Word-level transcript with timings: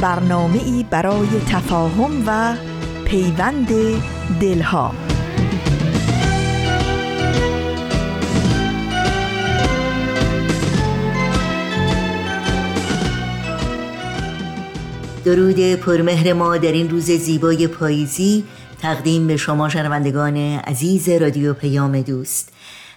برنامه 0.00 0.62
ای 0.64 0.86
برای 0.90 1.28
تفاهم 1.48 2.22
و 2.26 2.54
پیوند 3.04 3.68
دلها. 4.40 4.94
درود 15.24 15.74
پرمهر 15.74 16.32
ما 16.32 16.56
در 16.56 16.72
این 16.72 16.90
روز 16.90 17.10
زیبای 17.10 17.66
پاییزی 17.66 18.44
تقدیم 18.82 19.26
به 19.26 19.36
شما 19.36 19.68
شنوندگان 19.68 20.36
عزیز 20.36 21.08
رادیو 21.08 21.54
پیام 21.54 22.00
دوست. 22.00 22.52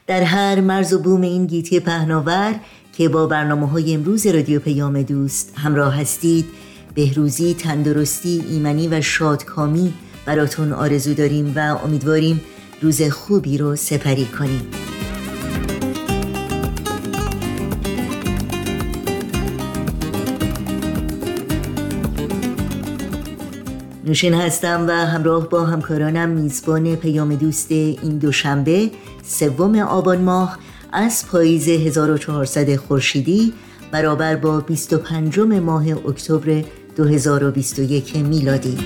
در 0.07 0.23
هر 0.23 0.61
مرز 0.61 0.93
و 0.93 0.99
بوم 0.99 1.21
این 1.21 1.45
گیتی 1.45 1.79
پهناور 1.79 2.55
که 2.97 3.09
با 3.09 3.27
برنامه 3.27 3.67
های 3.67 3.93
امروز 3.93 4.27
رادیو 4.27 4.59
پیام 4.59 5.01
دوست 5.01 5.53
همراه 5.57 6.01
هستید 6.01 6.45
بهروزی، 6.95 7.53
تندرستی، 7.53 8.43
ایمنی 8.49 8.87
و 8.87 9.01
شادکامی 9.01 9.93
براتون 10.25 10.73
آرزو 10.73 11.13
داریم 11.13 11.53
و 11.55 11.77
امیدواریم 11.83 12.41
روز 12.81 13.01
خوبی 13.01 13.57
رو 13.57 13.75
سپری 13.75 14.25
کنیم. 14.25 14.67
نوشین 24.05 24.33
هستم 24.33 24.85
و 24.87 24.91
همراه 24.91 25.49
با 25.49 25.65
همکارانم 25.65 26.29
میزبان 26.29 26.95
پیام 26.95 27.35
دوست 27.35 27.71
این 27.71 28.17
دوشنبه 28.17 28.91
سوم 29.23 29.75
آبان 29.79 30.21
ماه 30.21 30.59
از 30.91 31.25
پاییز 31.27 31.69
1400 31.69 32.75
خورشیدی 32.75 33.53
برابر 33.91 34.35
با 34.35 34.59
25 34.59 35.39
ماه 35.39 35.85
اکتبر 36.07 36.63
2021 36.95 38.17
میلادی. 38.17 38.77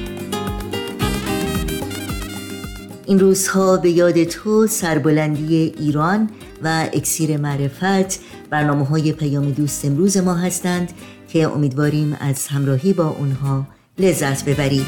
این 3.05 3.19
روزها 3.19 3.77
به 3.77 3.89
یاد 3.89 4.23
تو 4.23 4.67
سربلندی 4.67 5.73
ایران 5.79 6.29
و 6.63 6.89
اکسیر 6.93 7.37
معرفت 7.37 8.19
برنامه 8.49 8.85
های 8.85 9.11
پیام 9.13 9.51
دوست 9.51 9.85
امروز 9.85 10.17
ما 10.17 10.33
هستند 10.35 10.91
که 11.29 11.47
امیدواریم 11.47 12.17
از 12.19 12.47
همراهی 12.47 12.93
با 12.93 13.07
اونها 13.07 13.67
لذت 13.99 14.45
ببرید 14.45 14.85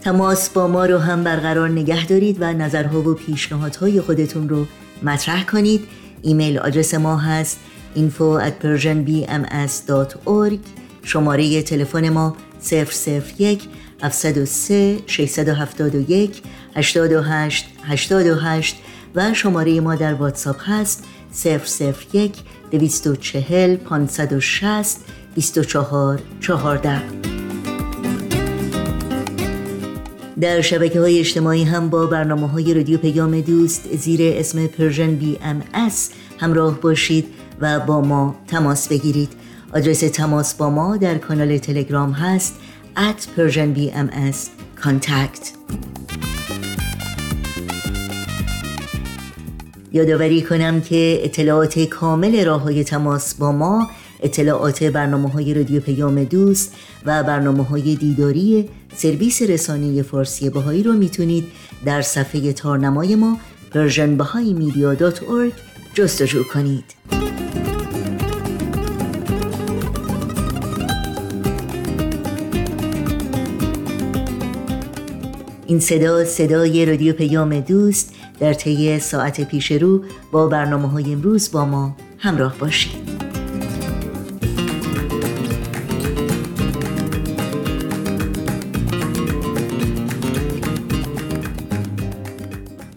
تماس 0.00 0.50
با 0.50 0.68
ما 0.68 0.86
رو 0.86 0.98
هم 0.98 1.24
برقرار 1.24 1.68
نگه 1.68 2.06
دارید 2.06 2.36
و 2.40 2.52
نظرها 2.52 3.00
و 3.00 3.14
پیشنهادهای 3.14 4.00
خودتون 4.00 4.48
رو 4.48 4.66
مطرح 5.02 5.44
کنید. 5.46 5.88
ایمیل 6.22 6.58
آدرس 6.58 6.94
ما 6.94 7.16
هست 7.16 7.60
info 7.96 8.38
at 8.38 8.54
persianbms.org 8.62 10.60
شماره 11.04 11.62
تلفن 11.62 12.08
ما 12.08 12.36
001 12.70 13.68
703 14.02 15.02
671 15.06 16.42
828 16.76 17.66
828 17.82 18.76
و 19.14 19.34
شماره 19.34 19.80
ما 19.80 19.94
در 19.94 20.14
واتساپ 20.14 20.56
هست 20.60 21.04
001 21.44 22.32
240 22.70 23.76
560 23.76 24.96
24 25.34 26.22
14 26.40 27.02
در 30.40 30.60
شبکه 30.60 31.00
های 31.00 31.18
اجتماعی 31.18 31.64
هم 31.64 31.90
با 31.90 32.06
برنامه 32.06 32.48
های 32.48 32.74
رادیو 32.74 32.98
پیام 32.98 33.40
دوست 33.40 33.96
زیر 33.96 34.20
اسم 34.22 34.66
Persian 34.66 35.14
BMS 35.16 36.10
همراه 36.38 36.80
باشید. 36.80 37.26
و 37.62 37.80
با 37.80 38.00
ما 38.00 38.34
تماس 38.48 38.88
بگیرید. 38.88 39.28
آدرس 39.74 40.00
تماس 40.00 40.54
با 40.54 40.70
ما 40.70 40.96
در 40.96 41.18
کانال 41.18 41.58
تلگرام 41.58 42.12
هست 42.12 42.54
at 42.96 43.38
Persian 43.38 43.78
BMS 43.78 44.36
contact. 44.84 45.46
یادآوری 49.92 50.42
کنم 50.42 50.80
که 50.80 51.20
اطلاعات 51.22 51.78
کامل 51.78 52.44
راه 52.44 52.62
های 52.62 52.84
تماس 52.84 53.34
با 53.34 53.52
ما 53.52 53.90
اطلاعات 54.22 54.84
برنامه 54.84 55.28
های 55.28 55.54
رادیو 55.54 55.80
پیام 55.80 56.24
دوست 56.24 56.74
و 57.06 57.22
برنامه 57.22 57.64
های 57.64 57.94
دیداری 57.96 58.68
سرویس 58.94 59.42
رسانه 59.42 60.02
فارسی 60.02 60.50
بهایی 60.50 60.82
رو 60.82 60.92
می‌تونید 60.92 61.44
در 61.84 62.02
صفحه 62.02 62.52
تارنمای 62.52 63.14
ما 63.14 63.38
persianbahaimedia.org 63.74 65.52
جستجو 65.94 66.44
کنید. 66.44 67.21
این 75.72 75.80
صدا 75.80 76.24
صدای 76.24 76.86
رادیو 76.86 77.12
پیام 77.12 77.60
دوست 77.60 78.14
در 78.40 78.54
طی 78.54 78.98
ساعت 78.98 79.40
پیش 79.40 79.72
رو 79.72 80.04
با 80.32 80.46
برنامه 80.46 80.88
های 80.88 81.12
امروز 81.12 81.52
با 81.52 81.64
ما 81.64 81.96
همراه 82.18 82.58
باشید. 82.58 82.92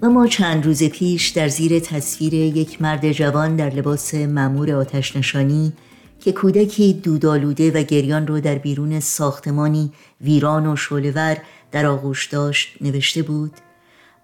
ما 0.03 0.27
چند 0.27 0.65
روز 0.65 0.83
پیش 0.83 1.27
در 1.27 1.47
زیر 1.47 1.79
تصویر 1.79 2.33
یک 2.33 2.81
مرد 2.81 3.11
جوان 3.11 3.55
در 3.55 3.69
لباس 3.69 4.13
ممور 4.13 4.71
آتش 4.71 5.15
نشانی 5.15 5.73
که 6.19 6.31
کودکی 6.31 6.93
دودالوده 6.93 7.71
و 7.71 7.83
گریان 7.83 8.27
رو 8.27 8.39
در 8.39 8.55
بیرون 8.55 8.99
ساختمانی 8.99 9.91
ویران 10.21 10.67
و 10.67 10.75
شولور 10.75 11.37
در 11.75 11.85
آغوش 11.85 12.25
داشت 12.25 12.77
نوشته 12.81 13.21
بود 13.21 13.51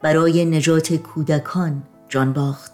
برای 0.02 0.46
نجات 0.46 0.94
کودکان 0.94 1.84
جان 2.10 2.34
باخت. 2.34 2.72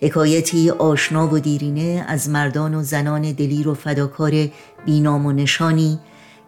حکایتی 0.00 0.70
آشنا 0.70 1.34
و 1.34 1.38
دیرینه 1.38 2.04
از 2.08 2.28
مردان 2.28 2.74
و 2.74 2.82
زنان 2.82 3.32
دلیر 3.32 3.68
و 3.68 3.74
فداکار 3.74 4.32
بینام 4.86 5.26
و 5.26 5.32
نشانی 5.32 5.98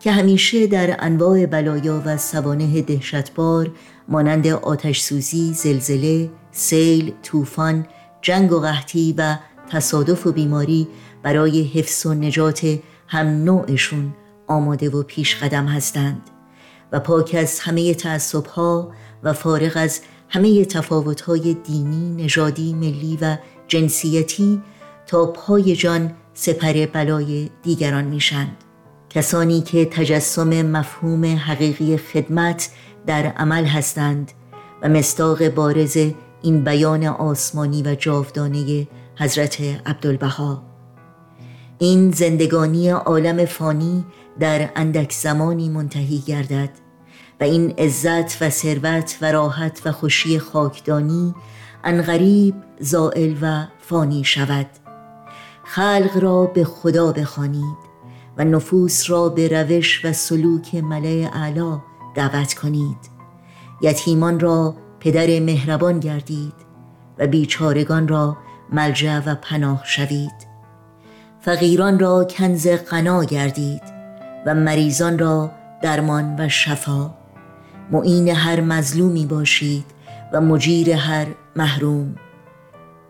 که 0.01 0.13
همیشه 0.13 0.67
در 0.67 0.97
انواع 0.99 1.47
بلایا 1.47 2.03
و 2.05 2.17
سوانه 2.17 2.83
دهشتبار 2.83 3.71
مانند 4.09 4.47
آتش 4.47 5.01
سوزی، 5.01 5.53
زلزله، 5.55 6.31
سیل، 6.53 7.13
طوفان، 7.23 7.87
جنگ 8.23 8.53
و 8.53 8.61
قحطی 8.61 9.15
و 9.19 9.37
تصادف 9.71 10.27
و 10.27 10.33
بیماری 10.33 10.89
برای 11.23 11.63
حفظ 11.63 12.07
و 12.07 12.15
نجات 12.15 12.79
هم 13.09 13.27
نوعشون 13.27 14.15
آماده 14.47 14.91
و 14.91 15.03
پیش 15.03 15.37
قدم 15.37 15.67
هستند. 15.67 16.31
و 16.95 17.01
پاک 17.01 17.37
از 17.39 17.61
همه 17.61 17.95
تعصبها 17.95 18.93
و 19.23 19.33
فارغ 19.33 19.73
از 19.75 20.01
همه 20.29 20.65
تفاوتهای 20.65 21.55
دینی، 21.55 22.25
نژادی، 22.25 22.75
ملی 22.75 23.19
و 23.21 23.37
جنسیتی 23.69 24.63
تا 25.07 25.27
پای 25.27 25.77
جان 25.77 26.13
سپر 26.35 26.87
بلای 26.87 27.51
دیگران 27.63 28.05
میشند. 28.05 28.57
کسانی 29.11 29.61
که 29.61 29.85
تجسم 29.85 30.63
مفهوم 30.63 31.25
حقیقی 31.25 31.97
خدمت 31.97 32.71
در 33.07 33.27
عمل 33.27 33.65
هستند 33.65 34.33
و 34.83 34.89
مستاق 34.89 35.49
بارز 35.49 35.97
این 36.43 36.65
بیان 36.65 37.05
آسمانی 37.05 37.83
و 37.83 37.95
جاودانه 37.95 38.89
حضرت 39.17 39.61
عبدالبها. 39.87 40.63
این 41.79 42.11
زندگانی 42.11 42.89
عالم 42.89 43.45
فانی 43.45 44.05
در 44.41 44.71
اندک 44.77 45.13
زمانی 45.13 45.69
منتهی 45.69 46.19
گردد 46.19 46.84
این 47.45 47.75
عزت 47.79 48.43
و 48.43 48.51
ثروت 48.51 49.19
و 49.21 49.33
راحت 49.33 49.83
و 49.85 49.93
خوشی 49.93 50.39
خاکدانی 50.39 51.35
انغریب 51.85 52.55
زائل 52.81 53.37
و 53.43 53.65
فانی 53.79 54.25
شود. 54.25 54.67
خلق 55.65 56.19
را 56.21 56.45
به 56.45 56.65
خدا 56.65 57.13
بخوانید 57.13 57.77
و 58.37 58.45
نفوس 58.45 59.11
را 59.11 59.29
به 59.29 59.49
روش 59.49 60.05
و 60.05 60.13
سلوک 60.13 60.75
ملع 60.75 61.31
اعلی 61.33 61.77
دعوت 62.15 62.55
کنید. 62.55 63.15
یتیمان 63.83 64.41
را 64.41 64.75
پدر 65.01 65.41
مهربان 65.41 66.01
گردید 66.01 66.55
و 67.19 67.27
بیچارگان 67.27 68.09
را 68.09 68.37
ملجع 68.73 69.19
و 69.19 69.35
پناه 69.35 69.83
شوید. 69.85 70.55
فقیران 71.41 71.99
را 71.99 72.25
کنز 72.25 72.69
غنا 72.91 73.25
گردید 73.25 73.83
و 74.47 74.55
مریضان 74.55 75.19
را 75.19 75.51
درمان 75.83 76.41
و 76.41 76.49
شفا. 76.49 77.24
معین 77.91 78.29
هر 78.29 78.61
مظلومی 78.61 79.27
باشید 79.27 79.85
و 80.33 80.41
مجیر 80.41 80.91
هر 80.91 81.27
محروم. 81.57 82.17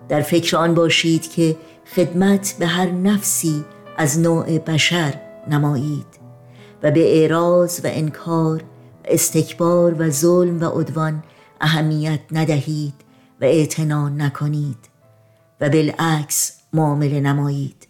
در 0.08 0.20
فکر 0.20 0.56
آن 0.56 0.74
باشید 0.74 1.30
که 1.30 1.56
خدمت 1.96 2.56
به 2.58 2.66
هر 2.66 2.90
نفسی 2.90 3.64
از 3.96 4.18
نوع 4.18 4.58
بشر 4.58 5.14
نمایید 5.50 6.06
و 6.82 6.90
به 6.90 7.18
اعراض 7.18 7.80
و 7.84 7.88
انکار 7.90 8.62
و 8.62 8.64
استکبار 9.04 9.94
و 9.98 10.10
ظلم 10.10 10.60
و 10.60 10.68
عدوان 10.68 11.22
اهمیت 11.60 12.20
ندهید 12.32 12.94
و 13.40 13.44
اعتنا 13.44 14.08
نکنید 14.08 14.78
و 15.60 15.68
بالعکس 15.68 16.52
معامله 16.72 17.20
نمایید 17.20 17.88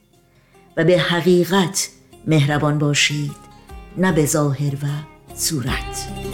و 0.76 0.84
به 0.84 0.98
حقیقت 0.98 1.88
مهربان 2.26 2.78
باشید 2.78 3.36
نه 3.96 4.12
به 4.12 4.26
ظاهر 4.26 4.74
و 4.74 4.86
صورت. 5.34 6.33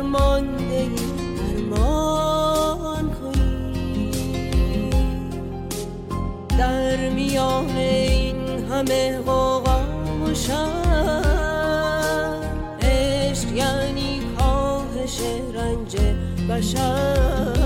از 0.00 0.06
درمانده 0.06 0.88
درمان 1.36 3.10
کنی. 3.10 4.10
در 6.58 7.08
میان 7.08 7.76
این 7.76 8.36
همه 8.70 9.18
غوغا 9.18 9.80
و 10.20 10.34
عشق 12.82 13.52
یعنی 13.52 14.20
کاهش 14.38 15.20
رنج 15.54 15.96
بشر. 16.50 17.59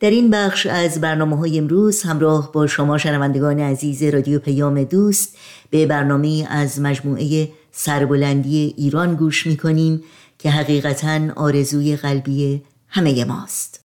در 0.00 0.10
این 0.10 0.30
بخش 0.30 0.66
از 0.66 1.00
برنامه 1.00 1.36
های 1.36 1.58
امروز 1.58 2.02
همراه 2.02 2.52
با 2.52 2.66
شما 2.66 2.98
شنوندگان 2.98 3.60
عزیز 3.60 4.02
رادیو 4.02 4.38
پیام 4.38 4.84
دوست 4.84 5.36
به 5.70 5.86
برنامه 5.86 6.46
از 6.50 6.80
مجموعه 6.80 7.48
سربلندی 7.72 8.74
ایران 8.76 9.14
گوش 9.14 9.46
می 9.46 9.56
کنیم 9.56 10.02
که 10.38 10.50
حقیقتا 10.50 11.20
آرزوی 11.36 11.96
قلبی 11.96 12.62
همه 12.88 13.24
ماست. 13.24 13.87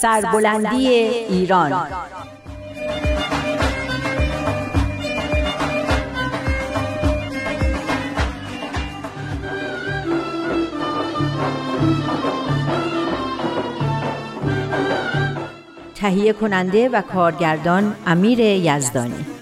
سربلندی 0.00 0.88
ایران. 0.88 1.86
تهیه 15.94 16.32
کننده 16.32 16.88
و 16.88 17.02
کارگردان 17.02 17.94
امیر 18.06 18.40
یزدانی. 18.40 19.37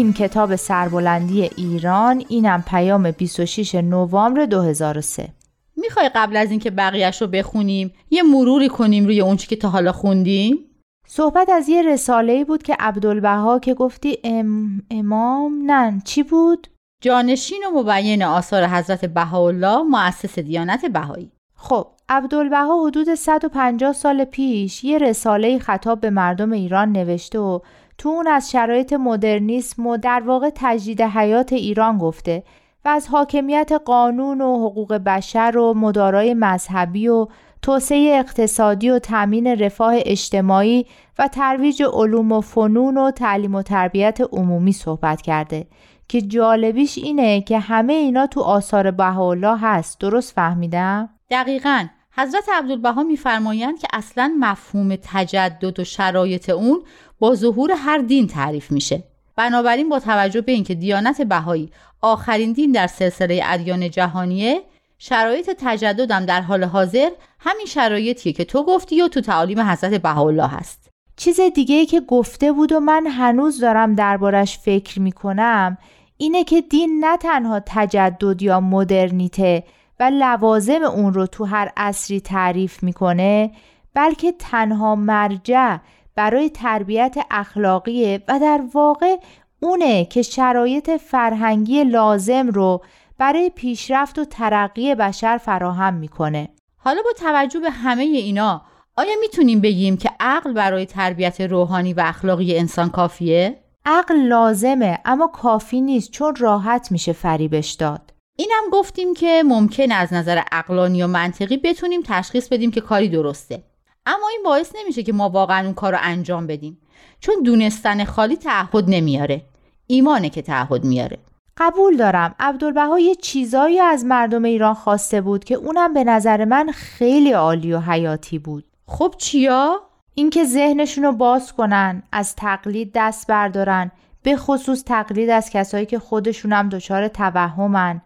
این 0.00 0.12
کتاب 0.12 0.56
سربلندی 0.56 1.42
ایران 1.42 2.24
اینم 2.28 2.64
پیام 2.66 3.10
26 3.10 3.74
نوامبر 3.74 4.44
2003 4.44 5.28
می‌خوای 5.76 6.10
قبل 6.14 6.36
از 6.36 6.50
اینکه 6.50 6.70
بقیهش 6.70 7.22
رو 7.22 7.28
بخونیم 7.28 7.92
یه 8.10 8.22
مروری 8.22 8.68
کنیم 8.68 9.04
روی 9.04 9.20
اونچه 9.20 9.46
که 9.46 9.56
تا 9.56 9.68
حالا 9.68 9.92
خوندیم؟ 9.92 10.58
صحبت 11.06 11.48
از 11.48 11.68
یه 11.68 11.82
رساله 11.82 12.44
بود 12.44 12.62
که 12.62 12.76
عبدالبها 12.78 13.58
که 13.58 13.74
گفتی 13.74 14.18
ام... 14.24 14.82
امام 14.90 15.70
نه 15.70 16.02
چی 16.04 16.22
بود؟ 16.22 16.66
جانشین 17.02 17.62
و 17.66 17.82
مبین 17.82 18.22
آثار 18.22 18.66
حضرت 18.66 19.04
بهاءالله 19.04 19.82
مؤسس 19.82 20.38
دیانت 20.38 20.86
بهایی 20.86 21.32
خب 21.54 21.86
عبدالبها 22.08 22.86
حدود 22.86 23.14
150 23.14 23.92
سال 23.92 24.24
پیش 24.24 24.84
یه 24.84 24.98
رساله 24.98 25.58
خطاب 25.58 26.00
به 26.00 26.10
مردم 26.10 26.52
ایران 26.52 26.92
نوشته 26.92 27.38
و 27.38 27.60
تو 28.00 28.08
اون 28.08 28.26
از 28.26 28.50
شرایط 28.50 28.92
مدرنیسم 28.92 29.86
و 29.86 29.96
در 29.96 30.22
واقع 30.26 30.50
تجدید 30.54 31.02
حیات 31.02 31.52
ایران 31.52 31.98
گفته 31.98 32.42
و 32.84 32.88
از 32.88 33.08
حاکمیت 33.08 33.72
قانون 33.84 34.40
و 34.40 34.66
حقوق 34.66 34.92
بشر 34.92 35.56
و 35.58 35.74
مدارای 35.74 36.34
مذهبی 36.34 37.08
و 37.08 37.26
توسعه 37.62 38.18
اقتصادی 38.18 38.90
و 38.90 38.98
تامین 38.98 39.46
رفاه 39.46 39.94
اجتماعی 39.96 40.86
و 41.18 41.28
ترویج 41.28 41.82
علوم 41.82 42.32
و 42.32 42.40
فنون 42.40 42.96
و 42.96 43.10
تعلیم 43.10 43.54
و 43.54 43.62
تربیت 43.62 44.18
عمومی 44.32 44.72
صحبت 44.72 45.22
کرده 45.22 45.66
که 46.08 46.22
جالبیش 46.22 46.98
اینه 46.98 47.40
که 47.40 47.58
همه 47.58 47.92
اینا 47.92 48.26
تو 48.26 48.40
آثار 48.40 48.90
بهاءالله 48.90 49.58
هست. 49.58 50.00
درست 50.00 50.32
فهمیدم؟ 50.32 51.08
دقیقا. 51.30 51.86
حضرت 52.20 52.48
عبدالبها 52.54 53.02
میفرمایند 53.02 53.78
که 53.78 53.88
اصلا 53.92 54.34
مفهوم 54.40 54.96
تجدد 55.02 55.80
و 55.80 55.84
شرایط 55.84 56.50
اون 56.50 56.82
با 57.18 57.34
ظهور 57.34 57.72
هر 57.76 57.98
دین 57.98 58.26
تعریف 58.26 58.70
میشه. 58.72 59.02
بنابراین 59.36 59.88
با 59.88 60.00
توجه 60.00 60.40
به 60.40 60.52
اینکه 60.52 60.74
دیانت 60.74 61.22
بهایی 61.22 61.70
آخرین 62.00 62.52
دین 62.52 62.72
در 62.72 62.86
سلسله 62.86 63.42
ادیان 63.44 63.90
جهانیه 63.90 64.62
شرایط 64.98 65.50
تجددم 65.58 66.26
در 66.26 66.40
حال 66.40 66.64
حاضر 66.64 67.10
همین 67.38 67.66
شرایطیه 67.66 68.32
که 68.32 68.44
تو 68.44 68.64
گفتی 68.64 69.02
و 69.02 69.08
تو 69.08 69.20
تعالیم 69.20 69.60
حضرت 69.60 70.02
بهاءالله 70.02 70.46
هست. 70.46 70.90
چیز 71.16 71.40
دیگه 71.40 71.74
ای 71.74 71.86
که 71.86 72.00
گفته 72.00 72.52
بود 72.52 72.72
و 72.72 72.80
من 72.80 73.06
هنوز 73.06 73.60
دارم 73.60 73.94
دربارش 73.94 74.58
فکر 74.58 75.00
می‌کنم 75.00 75.78
اینه 76.16 76.44
که 76.44 76.60
دین 76.60 77.04
نه 77.04 77.16
تنها 77.16 77.60
تجدد 77.66 78.42
یا 78.42 78.60
مدرنیته 78.60 79.64
و 80.00 80.02
لوازم 80.02 80.82
اون 80.82 81.14
رو 81.14 81.26
تو 81.26 81.44
هر 81.44 81.72
عصری 81.76 82.20
تعریف 82.20 82.82
می‌کنه 82.82 83.50
بلکه 83.94 84.32
تنها 84.32 84.94
مرجع 84.94 85.76
برای 86.14 86.50
تربیت 86.50 87.16
اخلاقیه 87.30 88.22
و 88.28 88.38
در 88.38 88.60
واقع 88.74 89.16
اونه 89.60 90.04
که 90.04 90.22
شرایط 90.22 90.90
فرهنگی 90.90 91.84
لازم 91.84 92.48
رو 92.48 92.82
برای 93.18 93.50
پیشرفت 93.54 94.18
و 94.18 94.24
ترقی 94.24 94.94
بشر 94.94 95.38
فراهم 95.38 95.94
می‌کنه. 95.94 96.48
حالا 96.76 97.02
با 97.04 97.10
توجه 97.18 97.60
به 97.60 97.70
همه 97.70 98.02
اینا 98.02 98.62
آیا 98.96 99.14
می‌تونیم 99.20 99.60
بگیم 99.60 99.96
که 99.96 100.10
عقل 100.20 100.52
برای 100.52 100.86
تربیت 100.86 101.40
روحانی 101.40 101.92
و 101.92 102.02
اخلاقی 102.06 102.58
انسان 102.58 102.90
کافیه؟ 102.90 103.60
عقل 103.86 104.16
لازمه 104.16 104.98
اما 105.04 105.26
کافی 105.26 105.80
نیست 105.80 106.10
چون 106.10 106.36
راحت 106.36 106.92
میشه 106.92 107.12
فریبش 107.12 107.70
داد. 107.70 108.09
اینم 108.40 108.70
گفتیم 108.72 109.14
که 109.14 109.42
ممکن 109.46 109.92
از 109.92 110.12
نظر 110.12 110.42
عقلانی 110.52 111.02
و 111.02 111.06
منطقی 111.06 111.56
بتونیم 111.56 112.00
تشخیص 112.04 112.48
بدیم 112.48 112.70
که 112.70 112.80
کاری 112.80 113.08
درسته. 113.08 113.62
اما 114.06 114.28
این 114.28 114.40
باعث 114.44 114.72
نمیشه 114.80 115.02
که 115.02 115.12
ما 115.12 115.28
واقعا 115.28 115.64
اون 115.64 115.74
کار 115.74 115.92
رو 115.92 115.98
انجام 116.02 116.46
بدیم. 116.46 116.78
چون 117.20 117.34
دونستن 117.44 118.04
خالی 118.04 118.36
تعهد 118.36 118.84
نمیاره. 118.88 119.42
ایمانه 119.86 120.30
که 120.30 120.42
تعهد 120.42 120.84
میاره. 120.84 121.18
قبول 121.56 121.96
دارم. 121.96 122.34
عبدالبها 122.38 122.98
یه 122.98 123.14
چیزایی 123.14 123.80
از 123.80 124.04
مردم 124.04 124.44
ایران 124.44 124.74
خواسته 124.74 125.20
بود 125.20 125.44
که 125.44 125.54
اونم 125.54 125.94
به 125.94 126.04
نظر 126.04 126.44
من 126.44 126.70
خیلی 126.74 127.32
عالی 127.32 127.72
و 127.72 127.80
حیاتی 127.80 128.38
بود. 128.38 128.64
خب 128.86 129.14
چیا؟ 129.18 129.80
اینکه 130.14 130.44
ذهنشون 130.44 131.04
رو 131.04 131.12
باز 131.12 131.52
کنن 131.52 132.02
از 132.12 132.36
تقلید 132.36 132.90
دست 132.94 133.26
بردارن 133.26 133.90
به 134.22 134.36
خصوص 134.36 134.84
تقلید 134.84 135.30
از 135.30 135.50
کسایی 135.50 135.86
که 135.86 135.98
خودشون 135.98 136.52
هم 136.52 136.68
دچار 136.68 137.08
توهمن. 137.08 138.00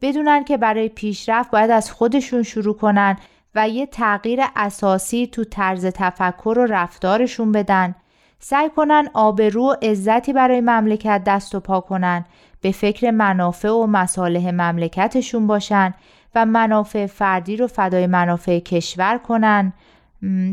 بدونن 0.00 0.44
که 0.44 0.56
برای 0.56 0.88
پیشرفت 0.88 1.50
باید 1.50 1.70
از 1.70 1.92
خودشون 1.92 2.42
شروع 2.42 2.76
کنن 2.76 3.16
و 3.54 3.68
یه 3.68 3.86
تغییر 3.86 4.40
اساسی 4.56 5.26
تو 5.26 5.44
طرز 5.44 5.86
تفکر 5.86 6.58
و 6.58 6.66
رفتارشون 6.66 7.52
بدن. 7.52 7.94
سعی 8.38 8.70
کنن 8.70 9.08
آبرو 9.14 9.64
و 9.64 9.74
عزتی 9.82 10.32
برای 10.32 10.60
مملکت 10.60 11.22
دست 11.26 11.54
و 11.54 11.60
پا 11.60 11.80
کنن 11.80 12.24
به 12.60 12.72
فکر 12.72 13.10
منافع 13.10 13.68
و 13.68 13.86
مصالح 13.86 14.50
مملکتشون 14.50 15.46
باشن 15.46 15.94
و 16.34 16.46
منافع 16.46 17.06
فردی 17.06 17.56
رو 17.56 17.66
فدای 17.66 18.06
منافع 18.06 18.58
کشور 18.58 19.18
کنن. 19.18 19.72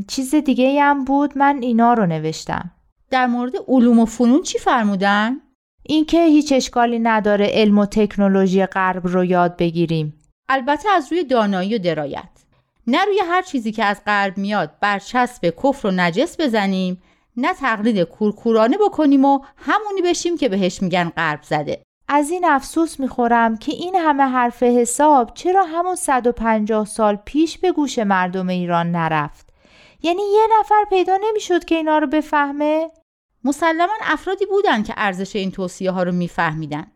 چیز 0.08 0.36
دیگه 0.36 0.82
هم 0.82 1.06
بود 1.06 1.38
من 1.38 1.60
اینا 1.62 1.94
رو 1.94 2.06
نوشتم. 2.06 2.72
در 3.10 3.28
مورد 3.28 3.54
علوم 3.68 4.00
و 4.00 4.06
فنون 4.06 4.42
چی 4.42 4.60
فرمودن؟ 4.60 5.38
اینکه 5.84 6.26
هیچ 6.26 6.52
اشکالی 6.52 7.00
نداره 7.00 7.46
علم 7.46 7.78
و 7.78 7.86
تکنولوژی 7.86 8.66
غرب 8.66 9.08
رو 9.08 9.26
یاد 9.26 9.58
بگیریم. 9.58 10.20
البته 10.50 10.90
از 10.90 11.12
روی 11.12 11.24
دانایی 11.24 11.76
و 11.76 11.78
درایت. 11.78 12.30
نه 12.88 13.06
روی 13.06 13.20
هر 13.30 13.42
چیزی 13.42 13.72
که 13.72 13.86
از 13.86 14.02
غرب 14.06 14.38
میاد 14.38 14.72
برچسب 14.82 15.54
کفر 15.64 15.88
و 15.88 15.92
نجس 15.92 16.40
بزنیم 16.40 17.02
نه 17.38 17.54
تقلید 17.54 18.02
کورکورانه 18.02 18.78
بکنیم 18.78 19.26
و 19.26 19.40
همونی 19.58 20.02
بشیم 20.02 20.38
که 20.38 20.50
بهش 20.50 20.82
میگن 20.82 21.10
غرب 21.10 21.40
زده. 21.44 21.84
از 22.08 22.30
این 22.32 22.46
افسوس 22.46 23.00
می‌خورم 23.00 23.58
که 23.58 23.72
این 23.72 23.96
همه 23.96 24.24
حرف 24.24 24.64
حساب 24.64 25.32
چرا 25.34 25.64
همون 25.64 25.96
150 25.96 26.86
سال 26.86 27.16
پیش 27.26 27.58
به 27.58 27.72
گوش 27.72 28.00
مردم 28.00 28.50
ایران 28.50 28.92
نرفت؟ 28.92 29.50
یعنی 30.02 30.22
یه 30.22 30.60
نفر 30.60 30.84
پیدا 30.90 31.18
نمی‌شد 31.30 31.66
که 31.66 31.76
اینا 31.76 31.98
رو 31.98 32.08
بفهمه؟ 32.08 32.88
مسلما 33.44 33.94
افرادی 34.02 34.46
بودن 34.46 34.84
که 34.84 34.94
ارزش 34.98 35.36
این 35.36 35.52
توصیه 35.52 35.92
ها 35.92 36.04
رو 36.04 36.12
میفهمیدن. 36.12 36.88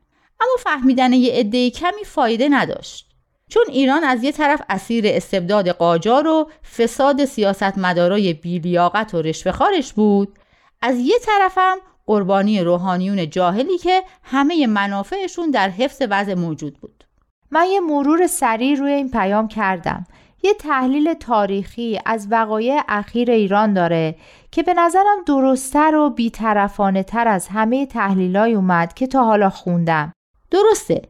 اما 0.41 0.51
فهمیدن 0.59 1.13
یه 1.13 1.33
عده 1.33 1.69
کمی 1.69 2.03
فایده 2.05 2.49
نداشت. 2.49 3.07
چون 3.49 3.63
ایران 3.69 4.03
از 4.03 4.23
یه 4.23 4.31
طرف 4.31 4.61
اسیر 4.69 5.03
استبداد 5.07 5.69
قاجار 5.69 6.27
و 6.27 6.49
فساد 6.77 7.25
سیاست 7.25 7.77
مدارای 7.77 8.33
بیلیاقت 8.33 9.13
و 9.13 9.21
رشوهخوارش 9.21 9.93
بود 9.93 10.39
از 10.81 10.99
یه 10.99 11.15
طرفم 11.21 11.77
قربانی 12.05 12.61
روحانیون 12.61 13.29
جاهلی 13.29 13.77
که 13.77 14.03
همه 14.23 14.67
منافعشون 14.67 15.51
در 15.51 15.69
حفظ 15.69 16.01
وضع 16.09 16.33
موجود 16.33 16.79
بود. 16.79 17.03
من 17.51 17.65
یه 17.65 17.79
مرور 17.79 18.27
سریع 18.27 18.77
روی 18.77 18.91
این 18.91 19.11
پیام 19.11 19.47
کردم. 19.47 20.05
یه 20.43 20.53
تحلیل 20.53 21.13
تاریخی 21.13 21.99
از 22.05 22.27
وقایع 22.31 22.81
اخیر 22.87 23.31
ایران 23.31 23.73
داره 23.73 24.15
که 24.51 24.63
به 24.63 24.73
نظرم 24.73 25.23
درستتر 25.25 25.95
و 25.95 26.09
بیطرفانه 26.09 27.03
تر 27.03 27.27
از 27.27 27.47
همه 27.47 27.85
تحلیلای 27.85 28.53
اومد 28.53 28.93
که 28.93 29.07
تا 29.07 29.23
حالا 29.23 29.49
خوندم 29.49 30.13
درسته 30.51 31.01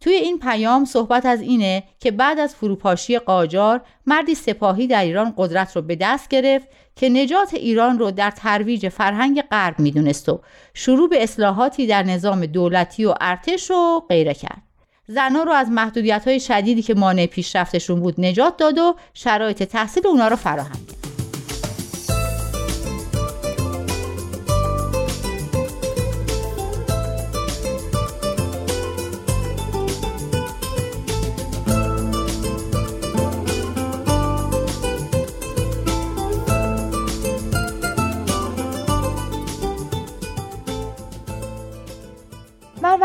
توی 0.00 0.12
این 0.12 0.38
پیام 0.38 0.84
صحبت 0.84 1.26
از 1.26 1.40
اینه 1.40 1.82
که 2.00 2.10
بعد 2.10 2.38
از 2.38 2.54
فروپاشی 2.54 3.18
قاجار 3.18 3.80
مردی 4.06 4.34
سپاهی 4.34 4.86
در 4.86 5.04
ایران 5.04 5.34
قدرت 5.36 5.76
رو 5.76 5.82
به 5.82 5.96
دست 5.96 6.28
گرفت 6.28 6.68
که 6.96 7.08
نجات 7.08 7.54
ایران 7.54 7.98
رو 7.98 8.10
در 8.10 8.30
ترویج 8.30 8.88
فرهنگ 8.88 9.42
غرب 9.42 9.78
می‌دونست 9.78 10.28
و 10.28 10.40
شروع 10.74 11.08
به 11.08 11.22
اصلاحاتی 11.22 11.86
در 11.86 12.02
نظام 12.02 12.46
دولتی 12.46 13.04
و 13.04 13.14
ارتش 13.20 13.70
رو 13.70 14.04
غیره 14.08 14.34
کرد. 14.34 14.62
زنها 15.08 15.42
رو 15.42 15.52
از 15.52 15.70
محدودیت 15.70 16.28
های 16.28 16.40
شدیدی 16.40 16.82
که 16.82 16.94
مانع 16.94 17.26
پیشرفتشون 17.26 18.00
بود 18.00 18.20
نجات 18.20 18.56
داد 18.56 18.78
و 18.78 18.96
شرایط 19.14 19.62
تحصیل 19.62 20.06
اونا 20.06 20.28
رو 20.28 20.36
فراهم 20.36 20.86
کرد. 20.86 21.05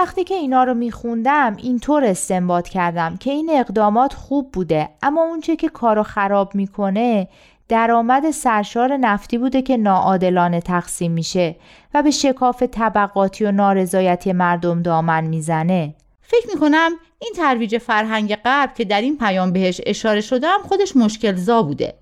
وقتی 0.02 0.24
که 0.24 0.36
اینا 0.36 0.64
رو 0.64 0.74
میخوندم 0.74 1.56
اینطور 1.58 2.06
استنباط 2.06 2.70
کردم 2.70 3.18
که 3.18 3.32
این 3.32 3.50
اقدامات 3.54 4.14
خوب 4.14 4.52
بوده 4.52 4.90
اما 5.04 5.24
اونچه 5.24 5.56
که 5.56 5.70
کارو 5.70 6.04
خراب 6.04 6.56
می‌کنه 6.56 7.28
درآمد 7.68 8.32
سرشار 8.32 8.98
نفتی 8.98 9.38
بوده 9.38 9.62
که 9.62 9.78
ناعادلانه 9.78 10.62
تقسیم 10.62 11.12
میشه 11.12 11.56
و 11.94 12.04
به 12.04 12.12
شکاف 12.12 12.64
طبقاتی 12.64 13.46
و 13.46 13.52
نارضایتی 13.52 14.34
مردم 14.34 14.82
دامن 14.82 15.24
می‌زنه. 15.24 15.96
فکر 16.22 16.48
می‌کنم 16.54 16.92
این 17.20 17.34
ترویج 17.36 17.78
فرهنگ 17.78 18.36
غرب 18.36 18.74
که 18.74 18.86
در 18.86 19.02
این 19.02 19.18
پیام 19.18 19.54
بهش 19.54 19.82
اشاره 19.86 20.22
شده 20.22 20.48
هم 20.48 20.62
خودش 20.62 20.96
مشکل 20.96 21.36
زا 21.36 21.64
بوده. 21.64 21.94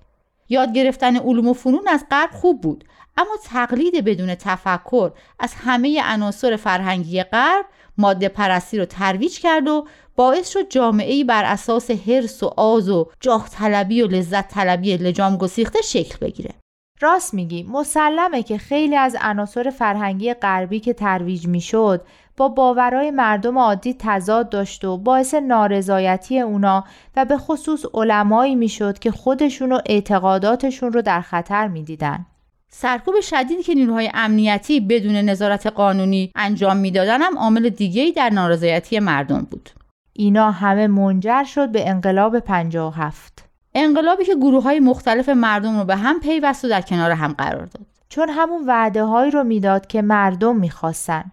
یاد 0.48 0.72
گرفتن 0.72 1.16
علوم 1.16 1.48
و 1.48 1.52
فنون 1.52 1.88
از 1.88 2.04
غرب 2.10 2.30
خوب 2.30 2.60
بود 2.60 2.84
اما 3.16 3.36
تقلید 3.44 4.04
بدون 4.04 4.34
تفکر 4.34 5.12
از 5.38 5.54
همه 5.54 6.02
عناصر 6.04 6.56
فرهنگی 6.56 7.22
غرب 7.22 7.64
ماده 8.00 8.28
پرستی 8.28 8.78
رو 8.78 8.84
ترویج 8.84 9.38
کرد 9.38 9.68
و 9.68 9.86
باعث 10.16 10.48
شد 10.48 10.68
جامعه 10.68 11.24
بر 11.24 11.44
اساس 11.44 11.90
حرس 11.90 12.42
و 12.42 12.46
آز 12.56 12.88
و 12.88 13.08
جاه 13.20 13.48
طلبی 13.48 14.02
و 14.02 14.06
لذت 14.06 14.48
طلبی 14.48 14.96
لجام 14.96 15.36
گسیخته 15.36 15.82
شکل 15.82 16.16
بگیره 16.20 16.54
راست 17.00 17.34
میگی 17.34 17.62
مسلمه 17.62 18.42
که 18.42 18.58
خیلی 18.58 18.96
از 18.96 19.16
عناصر 19.20 19.70
فرهنگی 19.70 20.34
غربی 20.34 20.80
که 20.80 20.92
ترویج 20.92 21.46
می‌شد 21.46 22.06
با 22.36 22.48
باورهای 22.48 23.10
مردم 23.10 23.58
عادی 23.58 23.96
تضاد 23.98 24.48
داشت 24.48 24.84
و 24.84 24.96
باعث 24.96 25.34
نارضایتی 25.34 26.40
اونا 26.40 26.84
و 27.16 27.24
به 27.24 27.38
خصوص 27.38 27.84
علمایی 27.94 28.54
می‌شد 28.54 28.98
که 28.98 29.10
خودشون 29.10 29.72
و 29.72 29.80
اعتقاداتشون 29.86 30.92
رو 30.92 31.02
در 31.02 31.20
خطر 31.20 31.68
می‌دیدن. 31.68 32.26
سرکوب 32.72 33.20
شدیدی 33.20 33.62
که 33.62 33.74
نیروهای 33.74 34.10
امنیتی 34.14 34.80
بدون 34.80 35.16
نظارت 35.16 35.66
قانونی 35.66 36.32
انجام 36.34 36.76
می‌دادن 36.76 37.22
هم 37.22 37.38
عامل 37.38 37.68
دیگه‌ای 37.68 38.12
در 38.12 38.30
نارضایتی 38.30 38.98
مردم 38.98 39.46
بود. 39.50 39.70
اینا 40.12 40.50
همه 40.50 40.86
منجر 40.86 41.44
شد 41.44 41.72
به 41.72 41.88
انقلاب 41.88 42.38
57. 42.38 43.44
انقلابی 43.74 44.24
که 44.24 44.34
گروه 44.34 44.62
های 44.62 44.80
مختلف 44.80 45.28
مردم 45.28 45.78
رو 45.78 45.84
به 45.84 45.96
هم 45.96 46.20
پیوست 46.20 46.64
و 46.64 46.68
در 46.68 46.80
کنار 46.80 47.10
هم 47.10 47.32
قرار 47.32 47.64
داد. 47.66 47.86
چون 48.08 48.28
همون 48.28 48.66
وعده 48.66 49.04
هایی 49.04 49.30
رو 49.30 49.44
می‌داد 49.44 49.86
که 49.86 50.02
مردم 50.02 50.56
می‌خواستن. 50.56 51.24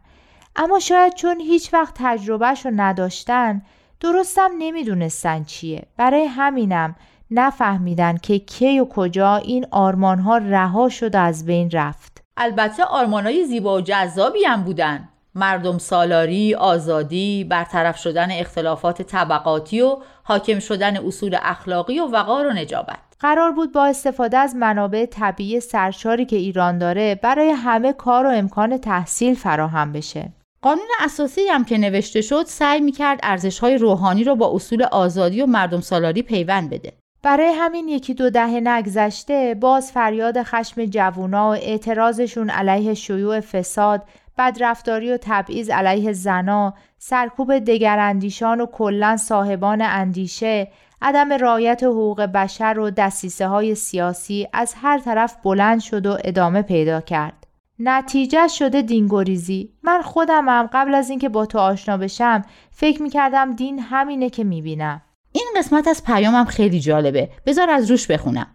اما 0.55 0.79
شاید 0.79 1.13
چون 1.13 1.39
هیچ 1.39 1.73
وقت 1.73 1.93
تجربهش 1.97 2.65
رو 2.65 2.71
نداشتن 2.75 3.61
درستم 3.99 4.49
نمی‌دونستن 4.57 5.43
چیه. 5.43 5.83
برای 5.97 6.25
همینم 6.25 6.95
نفهمیدن 7.31 8.17
که 8.17 8.39
کی 8.39 8.79
و 8.79 8.85
کجا 8.85 9.35
این 9.35 9.65
آرمان 9.71 10.19
ها 10.19 10.37
رها 10.37 10.89
شد 10.89 11.15
و 11.15 11.17
از 11.17 11.45
بین 11.45 11.71
رفت. 11.71 12.23
البته 12.37 12.83
آرمان 12.83 13.23
های 13.23 13.45
زیبا 13.45 13.75
و 13.75 13.81
جذابی 13.81 14.43
هم 14.43 14.63
بودن. 14.63 15.09
مردم 15.35 15.77
سالاری، 15.77 16.55
آزادی، 16.55 17.43
برطرف 17.43 17.97
شدن 17.97 18.31
اختلافات 18.31 19.01
طبقاتی 19.01 19.81
و 19.81 19.97
حاکم 20.23 20.59
شدن 20.59 20.97
اصول 20.97 21.37
اخلاقی 21.41 21.99
و 21.99 22.07
وقار 22.07 22.47
و 22.47 22.53
نجابت. 22.53 22.97
قرار 23.19 23.51
بود 23.51 23.71
با 23.71 23.85
استفاده 23.85 24.37
از 24.37 24.55
منابع 24.55 25.05
طبیعی 25.05 25.59
سرشاری 25.59 26.25
که 26.25 26.35
ایران 26.35 26.77
داره 26.77 27.15
برای 27.15 27.49
همه 27.49 27.93
کار 27.93 28.25
و 28.25 28.29
امکان 28.29 28.77
تحصیل 28.77 29.35
فراهم 29.35 29.91
بشه. 29.91 30.29
قانون 30.61 30.87
اساسی 30.99 31.41
هم 31.41 31.65
که 31.65 31.77
نوشته 31.77 32.21
شد 32.21 32.43
سعی 32.47 32.81
می‌کرد 32.81 33.19
ارزش 33.23 33.59
های 33.59 33.77
روحانی 33.77 34.23
رو 34.23 34.35
با 34.35 34.51
اصول 34.55 34.83
آزادی 34.83 35.41
و 35.41 35.45
مردم 35.45 35.81
سالاری 35.81 36.21
پیوند 36.21 36.69
بده. 36.69 36.93
برای 37.23 37.47
همین 37.47 37.87
یکی 37.87 38.13
دو 38.13 38.29
دهه 38.29 38.59
نگذشته 38.59 39.55
باز 39.55 39.91
فریاد 39.91 40.43
خشم 40.43 40.85
جوونا 40.85 41.49
و 41.49 41.53
اعتراضشون 41.53 42.49
علیه 42.49 42.93
شیوع 42.93 43.39
فساد 43.39 44.03
بدرفتاری 44.37 45.11
و 45.11 45.17
تبعیض 45.21 45.69
علیه 45.69 46.13
زنا، 46.13 46.73
سرکوب 46.97 47.59
دگراندیشان 47.59 48.61
و 48.61 48.65
کلا 48.65 49.17
صاحبان 49.17 49.81
اندیشه، 49.81 50.67
عدم 51.01 51.33
رایت 51.33 51.83
حقوق 51.83 52.21
بشر 52.21 52.79
و 52.79 52.89
دستیسه 52.89 53.47
های 53.47 53.75
سیاسی 53.75 54.47
از 54.53 54.75
هر 54.81 54.99
طرف 54.99 55.37
بلند 55.43 55.79
شد 55.79 56.05
و 56.05 56.17
ادامه 56.23 56.61
پیدا 56.61 57.01
کرد. 57.01 57.47
نتیجه 57.79 58.47
شده 58.47 58.81
دینگوریزی. 58.81 59.73
من 59.83 60.01
خودمم 60.01 60.69
قبل 60.73 60.95
از 60.95 61.09
اینکه 61.09 61.29
با 61.29 61.45
تو 61.45 61.59
آشنا 61.59 61.97
بشم 61.97 62.45
فکر 62.71 63.01
می‌کردم 63.01 63.55
دین 63.55 63.79
همینه 63.79 64.29
که 64.29 64.43
می‌بینم. 64.43 65.01
این 65.37 65.53
قسمت 65.57 65.87
از 65.87 66.03
پیامم 66.03 66.45
خیلی 66.45 66.79
جالبه. 66.79 67.29
بذار 67.45 67.69
از 67.69 67.91
روش 67.91 68.07
بخونم. 68.07 68.47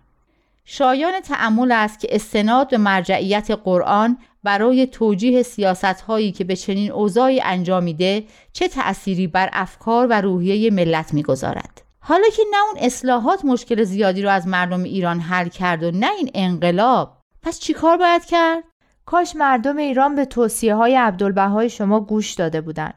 شایان 0.65 1.21
تعمل 1.21 1.73
است 1.73 2.01
که 2.01 2.09
استناد 2.11 2.71
به 2.71 2.79
مرجعیت 2.79 3.51
قرآن 3.51 4.19
برای 4.43 4.87
توجیه 4.87 5.43
سیاست 5.43 5.85
هایی 5.85 6.33
که 6.33 6.45
به 6.45 6.57
چنین 6.57 6.93
اوضاعی 6.93 7.41
انجام 7.41 7.83
میده 7.83 8.25
چه 8.53 8.69
تأثیری 8.69 9.27
بر 9.27 9.51
افکار 9.53 10.07
و 10.11 10.21
روحیه 10.21 10.71
ملت 10.71 11.15
می‌گذارد 11.15 11.83
حالا 12.01 12.29
که 12.37 12.43
نه 12.51 12.57
اون 12.69 12.87
اصلاحات 12.87 13.45
مشکل 13.45 13.83
زیادی 13.85 14.23
رو 14.23 14.31
از 14.31 14.47
مردم 14.47 14.83
ایران 14.83 15.21
حل 15.21 15.49
کرد 15.49 15.83
و 15.83 15.91
نه 15.91 16.11
این 16.19 16.31
انقلاب 16.35 17.17
پس 17.43 17.61
چیکار 17.61 17.97
باید 17.97 18.25
کرد 18.25 18.65
کاش 19.07 19.37
مردم 19.37 19.77
ایران 19.77 20.15
به 20.15 20.25
توصیه 20.25 20.75
های 20.75 20.97
عبدالبهای 20.97 21.71
شما 21.71 22.01
گوش 22.01 22.35
داده 22.35 22.61
بودند 22.61 22.95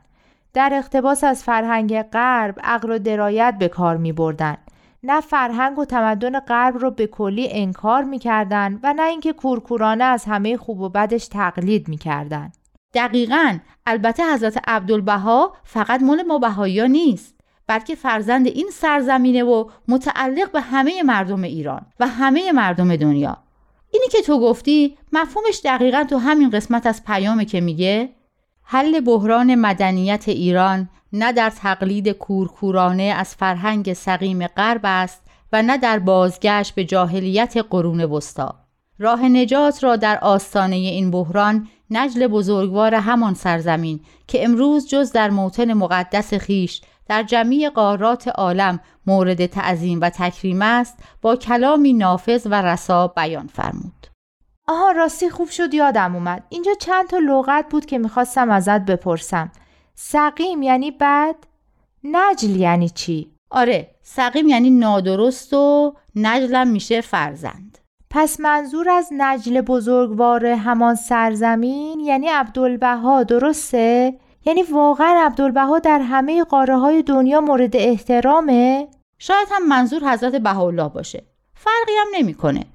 در 0.56 0.72
اقتباس 0.74 1.24
از 1.24 1.44
فرهنگ 1.44 2.02
غرب 2.02 2.60
عقل 2.64 2.92
و 2.92 3.00
درایت 3.00 3.56
به 3.60 3.68
کار 3.68 3.98
می 3.98 4.12
بردن. 4.12 4.58
نه 5.04 5.22
فرهنگ 5.22 5.80
و 5.80 5.86
تمدن 5.86 6.40
غرب 6.40 6.78
رو 6.78 6.92
به 6.92 7.08
کلی 7.08 7.48
انکار 7.52 8.04
می‌کردن 8.04 8.80
و 8.84 8.94
نه 8.94 9.04
اینکه 9.04 9.34
کورکورانه 9.34 10.04
از 10.04 10.26
همه 10.26 10.58
خوب 10.58 10.82
و 10.82 10.90
بدش 10.90 11.28
تقلید 11.28 11.88
می‌کردن. 11.88 12.52
دقیقا 12.94 13.58
البته 13.86 14.34
حضرت 14.34 14.58
عبدالبها 14.68 15.54
فقط 15.64 16.02
مال 16.02 16.24
ما 16.24 16.38
بهایی 16.38 16.90
نیست 16.90 17.36
بلکه 17.68 17.96
فرزند 17.96 18.48
این 18.48 18.70
سرزمینه 18.72 19.44
و 19.44 19.70
متعلق 19.88 20.52
به 20.52 20.62
همه 20.62 21.04
مردم 21.04 21.44
ایران 21.44 21.86
و 22.00 22.08
همه 22.08 22.52
مردم 22.52 22.96
دنیا 22.96 23.38
اینی 23.92 24.08
که 24.12 24.22
تو 24.22 24.40
گفتی 24.40 24.98
مفهومش 25.14 25.62
دقیقا 25.64 26.04
تو 26.04 26.18
همین 26.18 26.50
قسمت 26.50 26.86
از 26.86 27.04
پیامه 27.04 27.46
که 27.46 27.62
میگه 27.62 28.10
حل 28.68 29.00
بحران 29.00 29.56
مدنیت 29.56 30.30
ایران 30.30 30.90
نه 31.14 31.32
در 31.32 31.50
تقلید 31.50 32.10
کورکورانه 32.10 33.04
از 33.04 33.36
فرهنگ 33.36 33.94
سقیم 33.94 34.48
غرب 34.48 34.82
است 34.84 35.22
و 35.54 35.62
نه 35.62 35.78
در 35.78 36.00
بازگشت 36.00 36.76
به 36.76 36.86
جاهلیت 36.86 37.58
قرون 37.70 38.02
وسطا. 38.04 38.56
راه 39.00 39.26
نجات 39.26 39.84
را 39.84 39.96
در 39.96 40.20
آستانه 40.22 40.76
این 40.76 41.12
بحران 41.12 41.68
نجل 41.90 42.28
بزرگوار 42.28 42.96
همان 42.96 43.34
سرزمین 43.34 44.00
که 44.28 44.44
امروز 44.44 44.88
جز 44.88 45.12
در 45.12 45.30
موطن 45.30 45.74
مقدس 45.74 46.34
خیش 46.34 46.82
در 47.08 47.24
جمعی 47.24 47.70
قارات 47.70 48.28
عالم 48.28 48.80
مورد 49.08 49.46
تعظیم 49.46 50.02
و 50.02 50.10
تکریم 50.10 50.62
است 50.62 50.98
با 51.22 51.36
کلامی 51.36 51.94
نافذ 51.94 52.48
و 52.52 52.62
رسا 52.62 53.08
بیان 53.08 53.48
فرمود. 53.48 54.15
آها 54.68 54.92
راستی 54.92 55.30
خوب 55.30 55.50
شد 55.50 55.74
یادم 55.74 56.16
اومد 56.16 56.44
اینجا 56.50 56.74
چند 56.74 57.08
تا 57.08 57.18
لغت 57.18 57.66
بود 57.70 57.86
که 57.86 57.98
می‌خواستم 57.98 58.50
ازت 58.50 58.86
بپرسم 58.86 59.52
سقیم 59.96 60.62
یعنی 60.62 60.92
بد؟ 60.92 61.36
نجل 62.04 62.56
یعنی 62.56 62.90
چی؟ 62.90 63.32
آره 63.50 63.96
سقیم 64.04 64.48
یعنی 64.48 64.70
نادرست 64.70 65.54
و 65.54 65.96
نجلم 66.16 66.68
میشه 66.68 67.02
فرزند 67.02 67.78
پس 68.10 68.40
منظور 68.40 68.90
از 68.90 69.10
نجل 69.12 69.62
بزرگوار 69.62 70.46
همان 70.46 70.96
سرزمین 70.96 72.00
یعنی 72.00 72.28
عبدالبها 72.28 73.24
درسته؟ 73.24 74.20
یعنی 74.46 74.64
واقعا 74.64 75.26
عبدالبها 75.26 75.80
در 75.80 76.00
همه 76.00 76.44
قاره 76.44 76.78
های 76.78 77.04
دنیا 77.04 77.42
مورد 77.42 77.76
احترامه؟ 77.76 78.88
شاید 79.20 79.48
هم 79.52 79.68
منظور 79.68 80.14
حضرت 80.14 80.36
بهاءالله 80.36 80.90
باشه 80.90 81.24
فرقی 81.54 81.94
هم 82.02 82.08
نمی‌کنه 82.20 82.66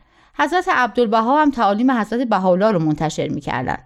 حضرت 0.40 0.68
عبدالبها 0.68 1.42
هم 1.42 1.50
تعالیم 1.50 1.90
حضرت 1.90 2.29
بهاءالله 2.29 2.70
رو 2.70 2.79
منتشر 2.79 3.29
می‌کردن 3.29 3.79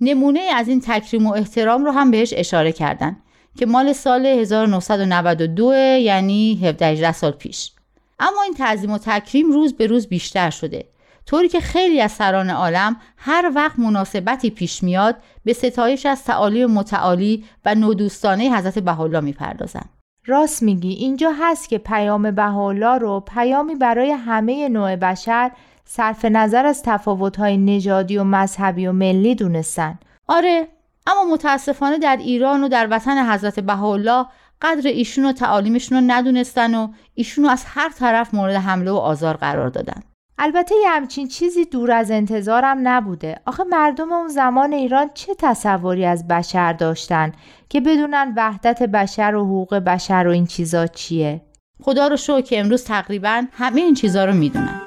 نمونه 0.00 0.40
از 0.40 0.68
این 0.68 0.80
تکریم 0.80 1.26
و 1.26 1.32
احترام 1.32 1.84
رو 1.84 1.90
هم 1.90 2.10
بهش 2.10 2.34
اشاره 2.36 2.72
کردن 2.72 3.16
که 3.58 3.66
مال 3.66 3.92
سال 3.92 4.26
1992 4.26 5.72
یعنی 5.98 6.60
17 6.64 7.12
سال 7.12 7.30
پیش. 7.30 7.72
اما 8.20 8.42
این 8.42 8.54
تعظیم 8.54 8.90
و 8.90 8.98
تکریم 8.98 9.52
روز 9.52 9.74
به 9.74 9.86
روز 9.86 10.06
بیشتر 10.06 10.50
شده. 10.50 10.84
طوری 11.26 11.48
که 11.48 11.60
خیلی 11.60 12.00
از 12.00 12.12
سران 12.12 12.50
عالم 12.50 12.96
هر 13.16 13.52
وقت 13.54 13.78
مناسبتی 13.78 14.50
پیش 14.50 14.82
میاد 14.82 15.16
به 15.44 15.52
ستایش 15.52 16.06
از 16.06 16.24
تعالیم 16.24 16.70
متعالی 16.70 17.44
و 17.64 17.74
نودوستانه 17.74 18.56
حضرت 18.56 18.78
بهاءالله 18.78 19.20
می‌پردازن 19.20 19.84
راست 20.26 20.62
میگی 20.62 20.92
اینجا 20.92 21.32
هست 21.40 21.68
که 21.68 21.78
پیام 21.78 22.30
بهاءالله 22.30 22.98
رو 22.98 23.20
پیامی 23.20 23.74
برای 23.74 24.10
همه 24.10 24.68
نوع 24.68 24.96
بشر 24.96 25.50
صرف 25.92 26.24
نظر 26.24 26.66
از 26.66 26.82
تفاوت‌های 26.82 27.56
نژادی 27.56 28.16
و 28.16 28.24
مذهبی 28.24 28.86
و 28.86 28.92
ملی 28.92 29.34
دونستن. 29.34 29.98
آره 30.28 30.68
اما 31.06 31.24
متاسفانه 31.32 31.98
در 31.98 32.16
ایران 32.16 32.64
و 32.64 32.68
در 32.68 32.88
وطن 32.90 33.32
حضرت 33.32 33.60
بهاءالله 33.60 34.26
قدر 34.62 34.90
ایشون 34.90 35.24
و 35.24 35.32
تعالیمشون 35.32 35.98
رو 35.98 36.04
ندونستن 36.06 36.74
و 36.74 36.88
ایشون 37.14 37.44
رو 37.44 37.50
از 37.50 37.64
هر 37.66 37.88
طرف 37.88 38.34
مورد 38.34 38.54
حمله 38.54 38.90
و 38.90 38.94
آزار 38.94 39.36
قرار 39.36 39.68
دادن. 39.68 40.02
البته 40.38 40.74
یه 40.82 40.90
همچین 40.90 41.28
چیزی 41.28 41.64
دور 41.64 41.92
از 41.92 42.10
انتظارم 42.10 42.88
نبوده. 42.88 43.40
آخه 43.46 43.64
مردم 43.64 44.12
اون 44.12 44.28
زمان 44.28 44.72
ایران 44.72 45.10
چه 45.14 45.34
تصوری 45.38 46.04
از 46.04 46.28
بشر 46.28 46.72
داشتن 46.72 47.32
که 47.68 47.80
بدونن 47.80 48.32
وحدت 48.36 48.82
بشر 48.82 49.34
و 49.34 49.44
حقوق 49.44 49.74
بشر 49.74 50.24
و 50.26 50.30
این 50.30 50.46
چیزا 50.46 50.86
چیه؟ 50.86 51.40
خدا 51.82 52.08
رو 52.08 52.16
شو 52.16 52.40
که 52.40 52.60
امروز 52.60 52.84
تقریبا 52.84 53.44
همه 53.52 53.80
این 53.80 53.94
چیزا 53.94 54.24
رو 54.24 54.32
می‌دونن. 54.32 54.80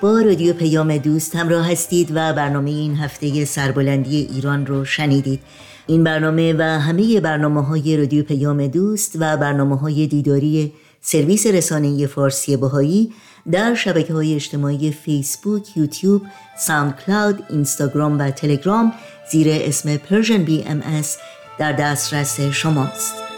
با 0.00 0.20
رادیو 0.20 0.52
پیام 0.52 0.96
دوست 0.96 1.36
همراه 1.36 1.72
هستید 1.72 2.10
و 2.10 2.32
برنامه 2.32 2.70
این 2.70 2.96
هفته 2.96 3.44
سربلندی 3.44 4.28
ایران 4.34 4.66
رو 4.66 4.84
شنیدید 4.84 5.40
این 5.86 6.04
برنامه 6.04 6.54
و 6.58 6.62
همه 6.62 7.20
برنامه 7.20 7.64
های 7.64 7.96
رادیو 7.96 8.24
پیام 8.24 8.66
دوست 8.66 9.16
و 9.20 9.36
برنامه 9.36 9.78
های 9.78 10.06
دیداری 10.06 10.72
سرویس 11.00 11.46
رسانه 11.46 12.06
فارسی 12.06 12.56
بهایی 12.56 13.12
در 13.52 13.74
شبکه 13.74 14.12
های 14.12 14.34
اجتماعی 14.34 14.90
فیسبوک، 14.90 15.76
یوتیوب، 15.76 16.22
ساوند 16.58 16.96
کلاود، 17.06 17.42
اینستاگرام 17.50 18.18
و 18.18 18.30
تلگرام 18.30 18.92
زیر 19.30 19.46
اسم 19.50 19.96
Persian 19.96 20.42
BM 20.42 20.82
در 21.58 21.72
دسترس 21.72 22.40
شماست. 22.40 23.37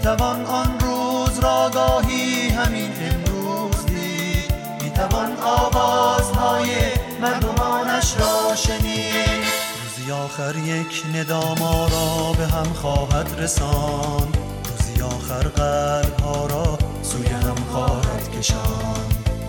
می 0.00 0.06
توان 0.06 0.46
آن 0.46 0.80
روز 0.80 1.38
را 1.38 1.70
گاهی 1.74 2.48
همین 2.48 2.90
امروز 3.00 3.86
دید. 3.86 4.54
می 4.82 4.90
توان 4.90 5.36
آوازهای 5.42 6.68
مردمانش 7.20 8.14
را 8.18 8.54
شنید. 8.54 9.44
روزی 9.82 10.12
آخر 10.12 10.56
یک 10.56 11.04
نداما 11.14 11.86
را 11.88 12.32
به 12.32 12.46
هم 12.46 12.72
خواهد 12.72 13.26
رساند. 13.38 14.38
روزی 14.70 15.02
آخر 15.02 15.48
قلب 15.48 16.20
ها 16.20 16.46
را 16.46 16.78
سوی 17.02 17.26
هم 17.26 17.56
خواهد 17.72 18.38
کشان 18.38 19.04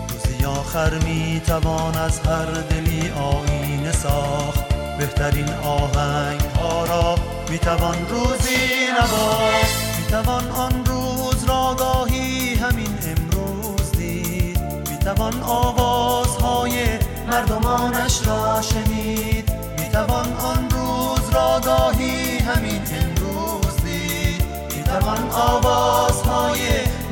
روزی 0.08 0.44
آخر 0.44 0.98
می 0.98 1.42
توان 1.46 1.96
از 1.96 2.20
هر 2.20 2.44
دلی 2.44 3.10
آینه 3.10 3.92
ساخت. 3.92 4.64
بهترین 4.98 5.48
آهنگ 5.52 6.40
ها 6.40 6.84
را 6.84 7.14
می 7.50 7.58
توان 7.58 7.96
روزی 8.08 8.86
نواخت. 9.00 9.81
توان 10.12 10.50
آن 10.50 10.84
روز 10.84 11.44
را 11.44 11.74
گاهی 11.78 12.54
همین 12.54 12.98
امروز 13.06 13.92
دید. 13.92 14.60
می‌توان 14.90 15.42
آوازهای 15.42 16.98
مردمانش 17.26 18.26
را 18.26 18.62
شنید. 18.62 19.52
می‌توان 19.78 20.32
آن 20.36 20.70
روز 20.70 21.30
را 21.34 21.60
گاهی 21.64 22.38
همین 22.38 22.82
امروز 22.92 23.76
دید. 23.84 24.44
می‌توان 24.76 25.30
آوازهای 25.30 26.60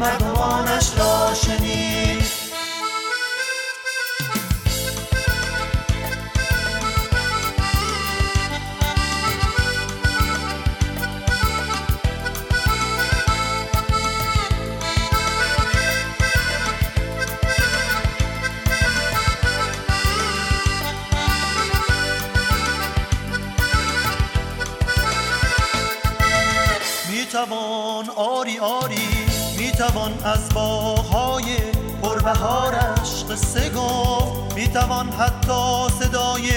مردمانش 0.01 0.91
را 0.99 1.30
آری 28.40 28.59
آری 28.59 29.09
می‌توان 29.59 30.12
از 30.24 30.48
باغهای 30.55 31.57
پربهارش 32.03 33.24
قصه 33.31 33.70
گفت. 33.70 34.55
می‌توان 34.55 35.09
حتی 35.09 35.88
صدای 36.00 36.50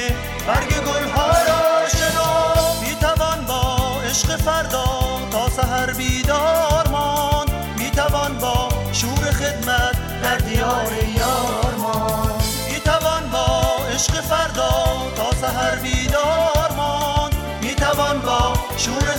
برگ 0.48 0.70
گلها 0.70 1.28
را 1.28 1.88
شناخت. 1.90 2.82
می‌توان 2.88 3.46
با 3.46 3.78
عشق 4.10 4.36
فردا 4.36 4.86
تا 5.32 5.50
سحر 5.50 5.94
بیدار 5.94 6.88
ماند. 6.92 7.52
می‌توان 7.78 8.38
با 8.38 8.70
شور 8.94 9.32
خدمت 9.32 10.22
در 10.24 10.38
دیار 10.38 10.94
یار 11.18 11.76
ماند. 11.78 12.44
می‌توان 12.72 13.30
با 13.32 13.62
عشق 13.94 14.22
فردا 14.22 14.74
تا 15.16 15.32
سحر 15.42 15.76
بیدار 15.76 16.72
ماند. 16.78 17.36
می‌توان 17.62 18.20
با 18.22 18.54
شور 18.78 19.13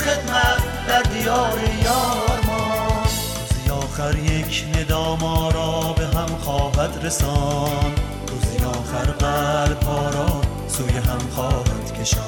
ندام 5.14 5.50
را 5.50 5.92
به 5.92 6.06
هم 6.06 6.38
خواهد 6.44 7.04
رسان. 7.06 7.92
روزی 8.28 8.64
آخر 8.64 9.10
قلب 9.10 9.82
ها 9.82 10.08
را 10.10 10.40
سوی 10.68 10.98
هم 10.98 11.18
خواهد 11.34 12.00
کشان. 12.00 12.24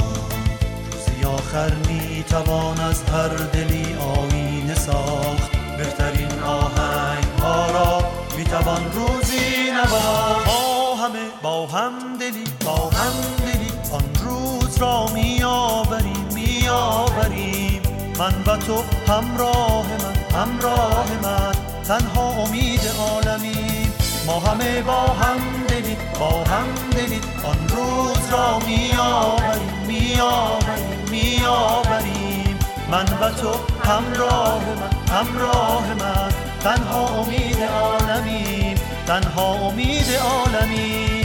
روزی 0.93 1.25
آخر 1.25 1.73
می 1.75 2.25
توان 2.31 2.81
از 2.81 3.03
هر 3.03 3.29
دلی 3.29 3.95
آینه 3.95 4.75
ساخت. 4.75 5.57
بهترین 5.79 6.43
آهنگ 6.43 7.25
ها 7.43 7.71
را 7.71 8.05
می 8.37 8.45
توان 8.45 8.93
روزی 8.93 9.71
نواخت. 9.71 10.47
با 10.47 10.95
همه 10.95 11.27
با 11.43 11.67
هم 11.67 11.93
دلی 12.21 12.45
با 12.65 12.77
هم 12.77 13.13
دلی 13.47 13.71
آن 13.93 14.05
روز 14.25 14.79
را 14.79 15.07
می 15.15 15.43
آوریم 15.43 16.29
می 16.35 16.69
آوریم. 16.69 17.83
من 18.19 18.35
و 18.47 18.57
تو 18.57 18.83
همراه 19.09 19.87
من 19.87 20.39
همراه 20.41 21.07
من. 21.23 21.66
تنها 21.89 22.31
امید 22.31 22.81
عالمی. 22.99 23.87
ما 24.27 24.41
همه 24.41 24.83
با 24.83 25.01
هم 25.01 25.41
دلی 25.69 25.97
با 26.21 26.45
هم 26.45 26.67
دلی 26.91 27.21
آن 27.45 27.69
روز 27.69 28.33
را 28.33 28.59
می 28.59 28.91
آوریم 28.99 29.87
می 29.87 30.21
آوریم 30.21 31.11
می 31.11 31.47
آوریم 31.47 32.59
من 32.91 33.05
و 33.05 33.31
تو 33.31 33.53
همراه 33.83 34.63
من 34.81 35.15
همراه 35.15 35.95
من. 35.95 36.33
تنها 36.61 37.23
امید 37.23 37.63
عالمی 37.63 38.75
تنها 39.07 39.55
امید 39.55 40.07
عالمی 40.25 41.17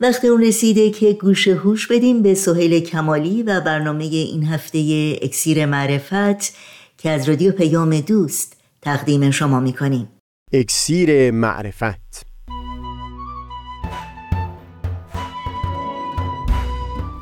وقت 0.00 0.24
اون 0.24 0.42
رسیده 0.42 0.90
که 0.90 1.12
گوش 1.12 1.48
هوش 1.48 1.86
بدیم 1.86 2.22
به 2.22 2.34
سهیل 2.34 2.80
کمالی 2.80 3.42
و 3.42 3.60
برنامه 3.60 4.04
این 4.04 4.44
هفته 4.44 4.78
اکسیر 5.22 5.66
معرفت. 5.66 6.54
که 7.02 7.10
از 7.10 7.28
رادیو 7.28 7.52
پیام 7.52 8.00
دوست 8.00 8.56
تقدیم 8.82 9.30
شما 9.30 9.60
می‌کنیم 9.60 10.08
اکسیر 10.52 11.30
معرفت. 11.30 12.26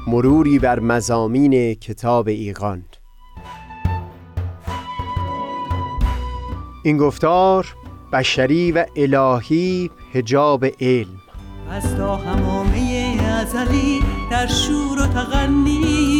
مروری 0.07 0.59
بر 0.59 0.81
مزامین 0.81 1.75
کتاب 1.75 2.29
ایقان 2.29 2.85
این 6.85 6.97
گفتار 6.97 7.75
بشری 8.13 8.73
و 8.73 8.87
الهی 8.97 9.91
هجاب 10.13 10.65
علم. 10.81 11.21
از 11.71 11.97
تا 11.97 12.17
همامه 12.17 13.19
ازلی 13.41 14.01
در 14.31 14.47
شور 14.47 15.03
و 15.03 15.07
تغنیست 15.07 16.20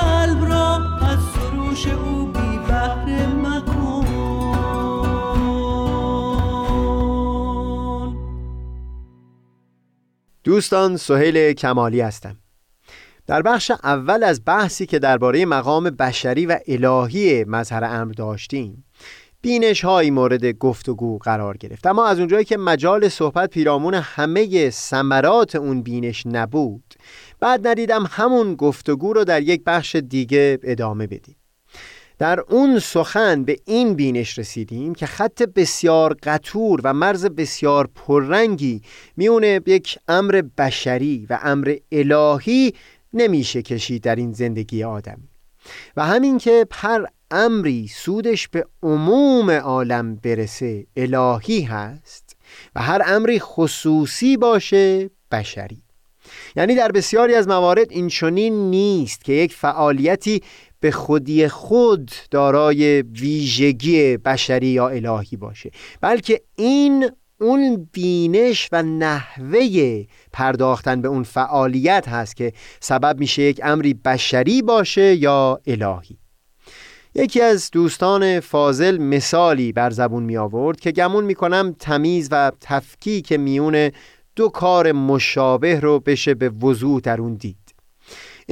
دوستان 10.51 10.97
سهیل 10.97 11.53
کمالی 11.53 12.01
هستم. 12.01 12.37
در 13.27 13.41
بخش 13.41 13.71
اول 13.71 14.23
از 14.23 14.41
بحثی 14.45 14.85
که 14.85 14.99
درباره 14.99 15.45
مقام 15.45 15.83
بشری 15.83 16.45
و 16.45 16.59
الهی 16.67 17.43
مظهر 17.43 17.83
امر 17.83 18.11
داشتیم 18.11 18.85
بینش 19.41 19.85
هایی 19.85 20.11
مورد 20.11 20.45
گفتگو 20.45 21.17
قرار 21.17 21.57
گرفت. 21.57 21.87
اما 21.87 22.07
از 22.07 22.19
اونجایی 22.19 22.45
که 22.45 22.57
مجال 22.57 23.09
صحبت 23.09 23.49
پیرامون 23.49 23.93
همه 23.93 24.69
ثمرات 24.69 25.55
اون 25.55 25.81
بینش 25.81 26.23
نبود 26.25 26.93
بعد 27.39 27.67
ندیدم 27.67 28.05
همون 28.09 28.55
گفتگو 28.55 29.13
رو 29.13 29.23
در 29.23 29.41
یک 29.41 29.63
بخش 29.65 29.95
دیگه 29.95 30.59
ادامه 30.63 31.07
بدیم. 31.07 31.35
در 32.21 32.39
اون 32.39 32.79
سخن 32.79 33.43
به 33.43 33.57
این 33.65 33.93
بینش 33.93 34.39
رسیدیم 34.39 34.95
که 34.95 35.05
خط 35.05 35.43
بسیار 35.43 36.17
قطور 36.23 36.81
و 36.83 36.93
مرز 36.93 37.25
بسیار 37.25 37.89
پررنگی 37.95 38.81
میونه 39.17 39.61
یک 39.65 39.97
امر 40.07 40.43
بشری 40.57 41.27
و 41.29 41.39
امر 41.43 41.75
الهی 41.91 42.73
نمیشه 43.13 43.61
کشید 43.61 44.03
در 44.03 44.15
این 44.15 44.31
زندگی 44.31 44.83
آدمی. 44.83 45.29
و 45.97 46.05
همین 46.05 46.37
که 46.37 46.67
هر 46.71 47.05
امری 47.31 47.87
سودش 47.87 48.47
به 48.47 48.65
عموم 48.83 49.51
عالم 49.51 50.15
برسه 50.15 50.87
الهی 50.95 51.61
هست 51.61 52.37
و 52.75 52.81
هر 52.81 53.01
امری 53.05 53.39
خصوصی 53.39 54.37
باشه 54.37 55.09
بشری. 55.31 55.83
یعنی 56.55 56.75
در 56.75 56.91
بسیاری 56.91 57.35
از 57.35 57.47
موارد 57.47 57.91
این 57.91 58.07
چنین 58.07 58.69
نیست 58.69 59.23
که 59.23 59.33
یک 59.33 59.53
فعالیتی 59.53 60.41
به 60.81 60.91
خودی 60.91 61.47
خود 61.47 62.11
دارای 62.31 63.01
ویژگی 63.01 64.17
بشری 64.17 64.67
یا 64.67 64.89
الهی 64.89 65.37
باشه. 65.37 65.71
بلکه 66.01 66.41
این 66.55 67.09
اون 67.41 67.89
بینش 67.91 68.69
و 68.71 68.83
نحوه 68.83 70.03
پرداختن 70.33 71.01
به 71.01 71.07
اون 71.07 71.23
فعالیت 71.23 72.07
هست 72.07 72.35
که 72.35 72.53
سبب 72.79 73.19
میشه 73.19 73.41
یک 73.41 73.61
امری 73.63 73.93
بشری 73.93 74.61
باشه 74.61 75.15
یا 75.15 75.59
الهی. 75.67 76.17
یکی 77.15 77.41
از 77.41 77.71
دوستان 77.71 78.39
فاضل 78.39 78.97
مثالی 78.97 79.71
بر 79.71 79.89
زبون 79.89 80.23
می 80.23 80.37
آورد 80.37 80.79
که 80.79 80.91
گمون 80.91 81.23
می 81.23 81.35
کنم 81.35 81.75
تمیز 81.79 82.29
و 82.31 82.51
تفکیک 82.61 83.31
میون 83.31 83.91
دو 84.35 84.49
کار 84.49 84.91
مشابه 84.91 85.79
رو 85.79 85.99
بشه 85.99 86.33
به 86.33 86.49
وضوح 86.49 86.99
در 86.99 87.21
اون 87.21 87.35
دید. 87.35 87.60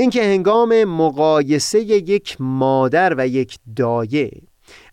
اینکه 0.01 0.23
هنگام 0.23 0.83
مقایسه 0.83 1.79
یک 1.79 2.37
مادر 2.39 3.13
و 3.17 3.27
یک 3.27 3.57
دایه 3.75 4.31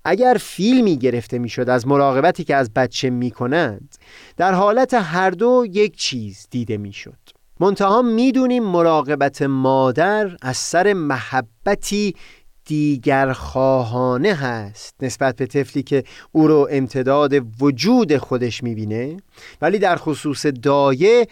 اگر 0.04 0.36
فیلمی 0.40 0.96
گرفته 0.96 1.38
می‌شد 1.38 1.68
از 1.68 1.86
مراقبتی 1.86 2.44
که 2.44 2.56
از 2.56 2.70
بچه 2.74 3.10
می 3.10 3.30
کنند 3.30 3.94
در 4.36 4.52
حالت 4.52 4.94
هر 4.94 5.30
دو 5.30 5.66
یک 5.70 5.96
چیز 5.96 6.46
دیده 6.50 6.76
می‌شد. 6.76 7.18
منتها 7.60 8.02
می‌دونیم 8.02 8.64
مراقبت 8.64 9.42
مادر 9.42 10.36
از 10.42 10.56
سر 10.56 10.92
محبتی 10.92 12.14
دیگر 12.64 13.32
خواهانه 13.32 14.34
هست 14.34 14.94
نسبت 15.02 15.36
به 15.36 15.46
طفلی 15.46 15.82
که 15.82 16.04
او 16.32 16.48
رو 16.48 16.68
امتداد 16.70 17.32
وجود 17.60 18.16
خودش 18.16 18.62
می‌بینه 18.62 19.16
ولی 19.62 19.78
در 19.78 19.96
خصوص 19.96 20.46
دایه 20.46 21.26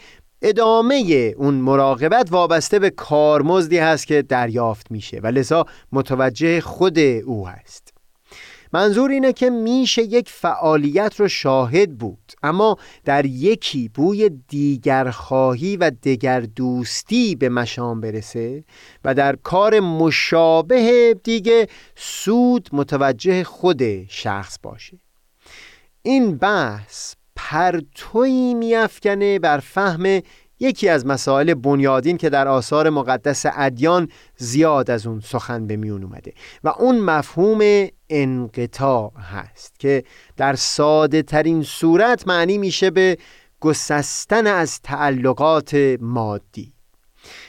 ادامه 0.47 1.35
اون 1.37 1.55
مراقبت 1.55 2.33
وابسته 2.33 2.79
به 2.79 2.91
کارمزدی 2.91 3.79
هست 3.79 4.07
که 4.07 4.23
دریافت 4.23 4.91
میشه 4.91 5.21
و 5.23 5.27
لذا 5.27 5.67
متوجه 5.93 6.61
خود 6.61 6.99
او 6.99 7.49
هست. 7.49 7.95
منظور 8.73 9.11
اینه 9.11 9.33
که 9.33 9.51
میشه 9.51 10.03
یک 10.03 10.29
فعالیت 10.29 11.21
رو 11.21 11.29
شاهد 11.29 11.99
بود 11.99 12.33
اما 12.43 12.77
در 13.05 13.27
یکی 13.27 13.89
بوی 13.89 14.31
دیگر 14.49 15.11
خواهی 15.11 15.77
و 15.77 15.91
دیگر 15.91 16.41
دوستی 16.41 17.37
به 17.37 17.49
مشام 17.49 18.01
برسه 18.01 18.65
و 19.05 19.15
در 19.15 19.37
کار 19.37 19.81
مشابه 19.81 21.15
دیگه 21.25 21.69
سود 21.97 22.69
متوجه 22.73 23.45
خود 23.45 24.07
شخص 24.09 24.59
باشه. 24.63 24.99
این 26.03 26.37
بحث 26.37 27.15
پرتوی 27.37 28.55
میافکنه 28.55 29.39
بر 29.39 29.59
فهم 29.59 30.21
یکی 30.61 30.89
از 30.89 31.07
مسائل 31.07 31.55
بنیادین 31.55 32.17
که 32.17 32.31
در 32.31 32.49
آثار 32.49 32.91
مقدس 32.91 33.47
ادیان 33.47 34.09
زیاد 34.37 34.91
از 34.91 35.07
اون 35.07 35.21
سخن 35.21 35.67
به 35.67 35.77
میون 35.77 36.03
اومده 36.03 36.33
و 36.65 36.69
اون 36.69 37.01
مفهوم 37.01 37.89
انقطاع 38.11 39.13
هست 39.33 39.79
که 39.79 40.05
در 40.37 40.55
ساده 40.55 41.23
ترین 41.23 41.63
صورت 41.63 42.29
معنی 42.29 42.59
میشه 42.59 42.91
به 42.91 43.19
گسستن 43.61 44.47
از 44.47 44.81
تعلقات 44.81 45.97
مادی. 46.01 46.75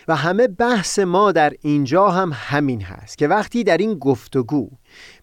و 0.07 0.15
همه 0.15 0.47
بحث 0.47 0.99
ما 0.99 1.31
در 1.31 1.53
اینجا 1.61 2.09
هم 2.09 2.31
همین 2.33 2.81
هست 2.81 3.17
که 3.17 3.27
وقتی 3.27 3.63
در 3.63 3.77
این 3.77 3.93
گفتگو 3.93 4.69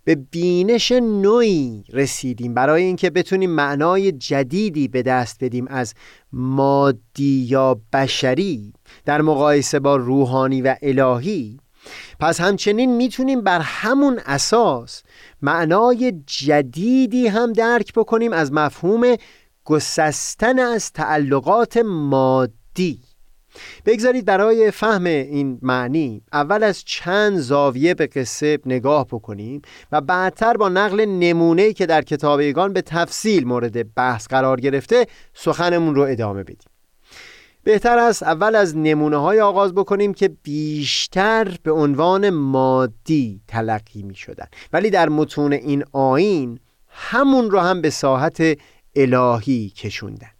به 0.04 0.14
بینش 0.14 0.92
نوعی 0.92 1.84
رسیدیم 1.92 2.54
برای 2.54 2.82
اینکه 2.82 3.10
بتونیم 3.10 3.50
معنای 3.50 4.12
جدیدی 4.12 4.88
به 4.88 5.02
دست 5.02 5.44
بدیم 5.44 5.66
از 5.68 5.94
مادی 6.32 7.46
یا 7.48 7.80
بشری 7.92 8.72
در 9.04 9.20
مقایسه 9.20 9.80
با 9.80 9.96
روحانی 9.96 10.62
و 10.62 10.76
الهی. 10.82 11.60
پس 12.20 12.40
همچنین 12.40 12.96
می‌تونیم 12.96 13.40
بر 13.40 13.60
همون 13.60 14.20
اساس 14.26 15.02
معنای 15.42 16.22
جدیدی 16.26 17.26
هم 17.26 17.52
درک 17.52 17.92
بکنیم 17.92 18.32
از 18.32 18.52
مفهوم 18.52 19.16
گسستن 19.64 20.58
از 20.58 20.92
تعلقات 20.92 21.76
مادی. 21.76 23.11
بگذارید 23.86 24.24
برای 24.24 24.70
فهم 24.70 25.04
این 25.04 25.58
معنی 25.62 26.22
اول 26.32 26.62
از 26.62 26.84
چند 26.84 27.38
زاویه 27.38 27.94
به 27.94 28.06
قصه 28.06 28.58
نگاه 28.66 29.06
بکنیم 29.06 29.62
و 29.92 30.00
بعدتر 30.00 30.56
با 30.56 30.68
نقل 30.68 31.04
نمونه 31.04 31.72
که 31.72 31.86
در 31.86 32.02
کتابیگان 32.02 32.72
به 32.72 32.82
تفصیل 32.82 33.46
مورد 33.46 33.94
بحث 33.94 34.28
قرار 34.28 34.60
گرفته 34.60 35.06
سخنمون 35.34 35.94
رو 35.94 36.02
ادامه 36.02 36.42
بدیم. 36.42 36.72
بهتر 37.64 37.98
است 37.98 38.22
اول 38.22 38.56
از 38.56 38.76
نمونه 38.76 39.16
های 39.16 39.40
آغاز 39.40 39.74
بکنیم 39.74 40.14
که 40.14 40.28
بیشتر 40.28 41.56
به 41.62 41.72
عنوان 41.72 42.30
مادی 42.30 43.40
تلقی 43.48 44.02
می 44.02 44.14
شدن 44.14 44.46
ولی 44.72 44.90
در 44.90 45.08
متون 45.08 45.52
این 45.52 45.84
آین 45.92 46.60
همون 46.88 47.50
رو 47.50 47.58
هم 47.60 47.82
به 47.82 47.90
ساحت 47.90 48.58
الهی 48.96 49.72
کشوندن. 49.76 50.31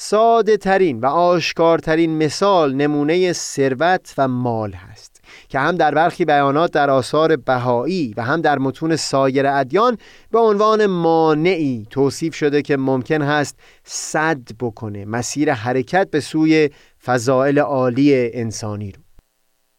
ساده 0.00 0.56
ترین 0.56 1.00
و 1.00 1.06
آشکارترین 1.06 2.18
مثال 2.18 2.74
نمونه 2.74 3.32
ثروت 3.32 4.14
و 4.18 4.28
مال 4.28 4.72
هست 4.72 5.20
که 5.48 5.58
هم 5.58 5.76
در 5.76 5.94
برخی 5.94 6.24
بیانات 6.24 6.72
در 6.72 6.90
آثار 6.90 7.36
بهایی 7.36 8.14
و 8.16 8.22
هم 8.22 8.40
در 8.40 8.58
متون 8.58 8.96
سایر 8.96 9.46
ادیان 9.46 9.98
به 10.30 10.38
عنوان 10.38 10.86
مانعی 10.86 11.86
توصیف 11.90 12.34
شده 12.34 12.62
که 12.62 12.76
ممکن 12.76 13.22
هست 13.22 13.58
صد 13.84 14.40
بکنه 14.60 15.04
مسیر 15.04 15.52
حرکت 15.52 16.10
به 16.10 16.20
سوی 16.20 16.70
فضائل 17.04 17.58
عالی 17.58 18.30
انسانی 18.34 18.92
رو. 18.92 19.07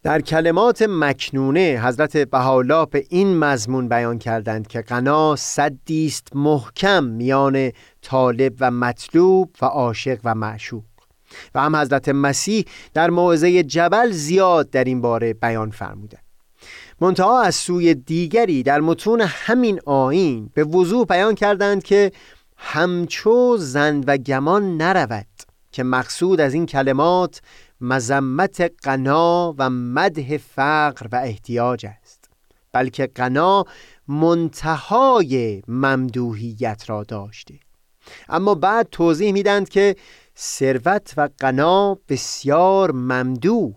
در 0.03 0.21
کلمات 0.21 0.81
مکنونه 0.89 1.81
حضرت 1.83 2.17
بهاءالله 2.17 2.85
به 2.85 3.05
این 3.09 3.37
مضمون 3.37 3.89
بیان 3.89 4.19
کردند 4.19 4.67
که 4.67 4.81
غنا 4.81 5.35
صدی 5.35 6.05
است 6.05 6.27
محکم 6.35 7.03
میان 7.03 7.71
طالب 8.01 8.53
و 8.59 8.71
مطلوب 8.71 9.55
و 9.61 9.65
عاشق 9.65 10.19
و 10.23 10.35
معشوق. 10.35 10.83
و 11.55 11.61
هم 11.61 11.75
حضرت 11.75 12.09
مسیح 12.09 12.65
در 12.93 13.09
موعظه 13.09 13.63
جبل 13.63 14.11
زیاد 14.11 14.69
در 14.69 14.83
این 14.83 15.01
باره 15.01 15.33
بیان 15.33 15.71
فرمودند. 15.71 16.23
منتها 17.01 17.41
از 17.41 17.55
سوی 17.55 17.93
دیگری 17.93 18.63
در 18.63 18.79
متون 18.81 19.21
همین 19.21 19.79
آین 19.85 20.49
به 20.53 20.63
وضوح 20.63 21.05
بیان 21.05 21.35
کردند 21.35 21.83
که 21.83 22.11
همچو 22.57 23.57
زند 23.57 24.03
و 24.07 24.17
گمان 24.17 24.77
نرود 24.77 25.27
که 25.71 25.83
مقصود 25.83 26.41
از 26.41 26.53
این 26.53 26.65
کلمات 26.65 27.41
مذمت 27.81 28.71
قنا 28.83 29.55
و 29.57 29.69
مده 29.69 30.37
فقر 30.37 31.07
و 31.11 31.15
احتیاج 31.15 31.85
است 31.85 32.29
بلکه 32.71 33.07
قنا 33.07 33.65
منتهای 34.07 35.61
ممدوحیت 35.67 36.83
را 36.87 37.03
داشته. 37.03 37.53
اما 38.29 38.55
بعد 38.55 38.87
توضیح 38.91 39.31
میدند 39.31 39.69
که 39.69 39.95
ثروت 40.37 41.13
و 41.17 41.29
قنا 41.39 41.97
بسیار 42.09 42.91
ممدوح. 42.91 43.75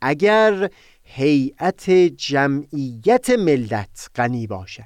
اگر 0.00 0.70
هیئت 1.02 1.90
جمعیت 2.16 3.30
ملت 3.30 4.10
غنی 4.14 4.46
باشد 4.46 4.84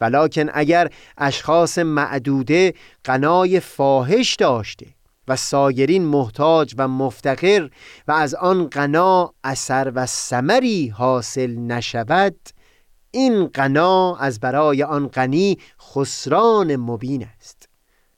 ولیکن 0.00 0.50
اگر 0.54 0.90
اشخاص 1.18 1.78
معدوده 1.78 2.74
قنای 3.04 3.60
فاحش 3.60 4.34
داشته 4.34 4.86
و 5.28 5.36
سایرین 5.36 6.04
محتاج 6.04 6.74
و 6.78 6.88
مفتقر 6.88 7.68
و 8.08 8.12
از 8.12 8.34
آن 8.34 8.66
غنا 8.68 9.34
اثر 9.44 9.92
و 9.94 10.06
ثمری 10.06 10.88
حاصل 10.88 11.56
نشود 11.56 12.36
این 13.10 13.46
غنا 13.46 14.16
از 14.16 14.40
برای 14.40 14.82
آن 14.82 15.08
غنی 15.08 15.58
خسران 15.80 16.76
مبین 16.76 17.26
است. 17.36 17.68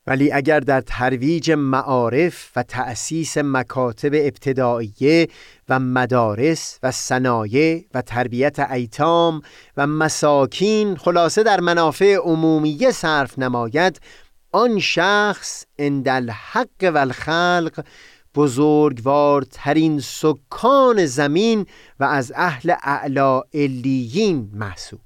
ولی 0.07 0.31
اگر 0.31 0.59
در 0.59 0.81
ترویج 0.81 1.51
معارف 1.51 2.51
و 2.55 2.63
تأسیس 2.63 3.37
مکاتب 3.37 4.11
ابتداییه 4.13 5.27
و 5.69 5.79
مدارس 5.79 6.79
و 6.83 6.91
صنایع 6.91 7.85
و 7.93 8.01
تربیت 8.01 8.59
ایتام 8.59 9.41
و 9.77 9.87
مساکین 9.87 10.95
خلاصه 10.95 11.43
در 11.43 11.59
منافع 11.59 12.15
عمومیه 12.15 12.91
صرف 12.91 13.39
نماید 13.39 13.99
آن 14.51 14.79
شخص 14.79 15.65
اندل 15.77 16.29
حق 16.29 16.91
و 16.93 16.97
الخلق 16.97 17.85
بزرگوارترین 18.35 19.99
سکان 19.99 21.05
زمین 21.05 21.65
و 21.99 22.03
از 22.03 22.33
اهل 22.35 22.73
اعلا 22.83 23.41
علیین 23.53 24.49
محسوب. 24.53 24.99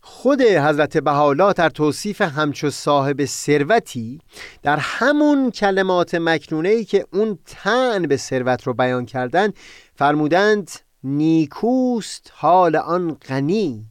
خود 0.00 0.42
حضرت 0.42 0.96
بهاءالله 0.96 1.52
در 1.52 1.70
توصیف 1.70 2.20
همچو 2.22 2.70
صاحب 2.70 3.24
ثروتی 3.24 4.20
در 4.62 4.76
همون 4.76 5.50
کلمات 5.50 6.14
مکنونه 6.14 6.68
ای 6.68 6.84
که 6.84 7.06
اون 7.12 7.38
تن 7.46 8.02
به 8.02 8.16
ثروت 8.16 8.62
رو 8.62 8.74
بیان 8.74 9.06
کردن 9.06 9.52
فرمودند 9.94 10.70
نیکوست 11.04 12.32
حال 12.34 12.76
آن 12.76 13.14
غنی. 13.28 13.84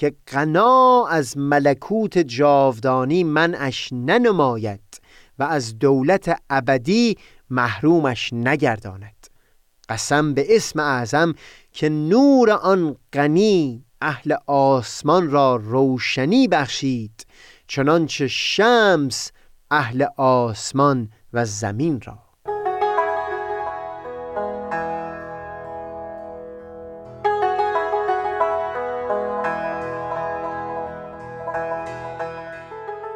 که 0.00 0.14
غنا 0.32 1.06
از 1.06 1.38
ملکوت 1.38 2.18
جاودانی 2.18 3.24
منش 3.24 3.88
ننماید 3.92 5.00
و 5.38 5.42
از 5.42 5.78
دولت 5.78 6.42
ابدی 6.50 7.16
محرومش 7.50 8.32
نگرداند. 8.32 9.26
قسم 9.88 10.34
به 10.34 10.56
اسم 10.56 10.80
اعظم 10.80 11.34
که 11.72 11.88
نور 11.88 12.50
آن 12.50 12.96
غنی 13.12 13.84
اهل 14.00 14.34
آسمان 14.46 15.30
را 15.30 15.56
روشنی 15.56 16.48
بخشید 16.48 17.26
چنانچه 17.66 18.28
شمس 18.28 19.30
اهل 19.70 20.06
آسمان 20.16 21.10
و 21.32 21.44
زمین 21.44 22.00
را. 22.00 22.29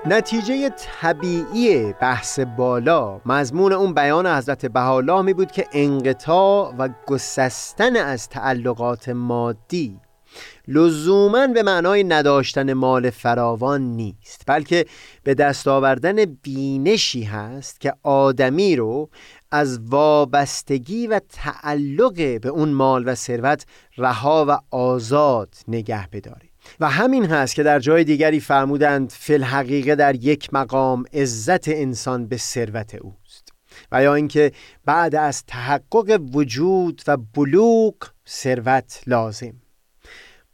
نتیجه 0.06 0.70
طبیعی 1.00 1.92
بحث 1.92 2.40
بالا. 2.40 3.20
مضمون 3.26 3.72
اون 3.72 3.94
بیان 3.94 4.26
حضرت 4.26 4.66
بهاءالله 4.66 5.22
می 5.22 5.34
بود 5.34 5.52
که 5.52 5.66
انقطاع 5.72 6.74
و 6.78 6.88
گسستن 7.06 7.96
از 7.96 8.28
تعلقات 8.28 9.08
مادی 9.08 10.00
لزوما 10.68 11.46
به 11.46 11.62
معنای 11.62 12.04
نداشتن 12.04 12.72
مال 12.72 13.10
فراوان 13.10 13.82
نیست 13.82 14.42
بلکه 14.46 14.86
به 15.22 15.34
دست 15.34 15.68
آوردن 15.68 16.24
بینشی 16.24 17.22
هست 17.22 17.80
که 17.80 17.92
آدمی 18.02 18.76
رو 18.76 19.10
از 19.50 19.80
وابستگی 19.80 21.06
و 21.06 21.20
تعلق 21.28 22.40
به 22.40 22.48
اون 22.48 22.68
مال 22.68 23.08
و 23.08 23.14
ثروت 23.14 23.66
رها 23.98 24.46
و 24.48 24.76
آزاد 24.76 25.54
نگه 25.68 26.08
بداره 26.12 26.53
و 26.80 26.90
همین 26.90 27.26
هست 27.26 27.54
که 27.54 27.62
در 27.62 27.78
جای 27.78 28.04
دیگری 28.04 28.40
فرمودند 28.40 29.10
فل 29.10 29.42
حقیقه 29.42 29.94
در 29.94 30.14
یک 30.14 30.54
مقام 30.54 31.04
عزت 31.12 31.68
انسان 31.68 32.26
به 32.26 32.36
ثروت 32.36 32.94
اوست. 32.94 33.48
و 33.92 34.02
یا 34.02 34.14
اینکه 34.14 34.52
بعد 34.84 35.14
از 35.14 35.44
تحقق 35.46 36.20
وجود 36.32 37.02
و 37.06 37.16
بلوغ 37.16 37.94
ثروت 38.28 39.00
لازم. 39.06 39.54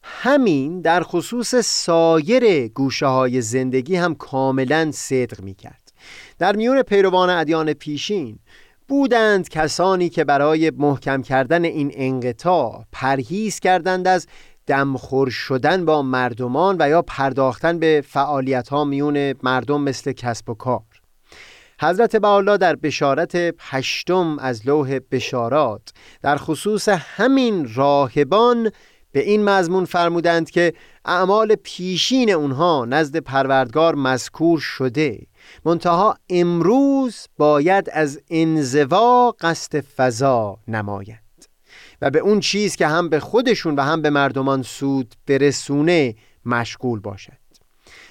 همین 0.03 0.81
در 0.81 1.03
خصوص 1.03 1.55
سایر 1.55 2.69
گوشه 2.69 3.07
های 3.07 3.41
زندگی 3.41 3.97
هم 3.97 4.15
کاملا 4.15 4.91
صدق 4.93 5.41
می 5.41 5.55
کرد 5.55 5.93
در 6.39 6.57
میون 6.57 6.83
پیروان 6.83 7.31
ادیان 7.31 7.73
پیشین 7.73 8.39
بودند 8.89 9.49
کسانی 9.49 10.09
که 10.09 10.25
برای 10.25 10.71
محکم 10.71 11.23
کردن 11.23 11.65
این 11.65 11.91
انقطاع 11.95 12.85
پرهیز 12.93 13.61
کردند 13.61 14.09
از 14.09 14.27
دمخور 14.71 15.31
شدن 15.31 15.85
با 15.85 16.03
مردمان 16.03 16.77
و 16.81 16.89
یا 16.89 17.03
پرداختن 17.03 17.79
به 17.79 18.05
فعالیت 18.09 18.69
ها 18.69 18.85
میون 18.85 19.35
مردم 19.43 19.81
مثل 19.81 20.13
کسب 20.13 20.51
و 20.51 20.55
کار. 20.55 20.83
حضرت 21.81 22.17
بالا 22.17 22.57
در 22.57 22.77
بشارت 22.77 23.33
هشتم 23.61 24.39
از 24.39 24.67
لوح 24.67 24.99
بشارات 25.11 25.93
در 26.23 26.37
خصوص 26.37 26.89
همین 26.89 27.75
راهبان 27.75 28.71
به 29.13 29.21
این 29.21 29.45
مضمون 29.45 29.85
فرمودند 29.85 30.51
که 30.51 30.73
اعمال 31.05 31.55
پیشین 31.55 32.31
اونها 32.31 32.85
نزد 32.85 33.17
پروردگار 33.17 33.95
مذکور 33.95 34.59
شده. 34.59 35.27
منتها 35.65 36.17
امروز 36.29 37.27
باید 37.39 37.91
از 37.93 38.21
انزوا 38.31 39.35
قصد 39.41 39.81
فضا 39.81 40.59
نماید. 40.69 41.30
و 42.03 42.11
به 42.11 42.19
اون 42.19 42.41
چیز 42.41 42.77
که 42.77 42.87
هم 42.87 43.09
به 43.09 43.21
خودشون 43.21 43.75
و 43.75 43.81
هم 43.83 44.03
به 44.03 44.11
مردمان 44.11 44.63
سود 44.63 45.15
برسونه 45.27 46.15
مشغول 46.47 47.01
باشد. 47.01 47.41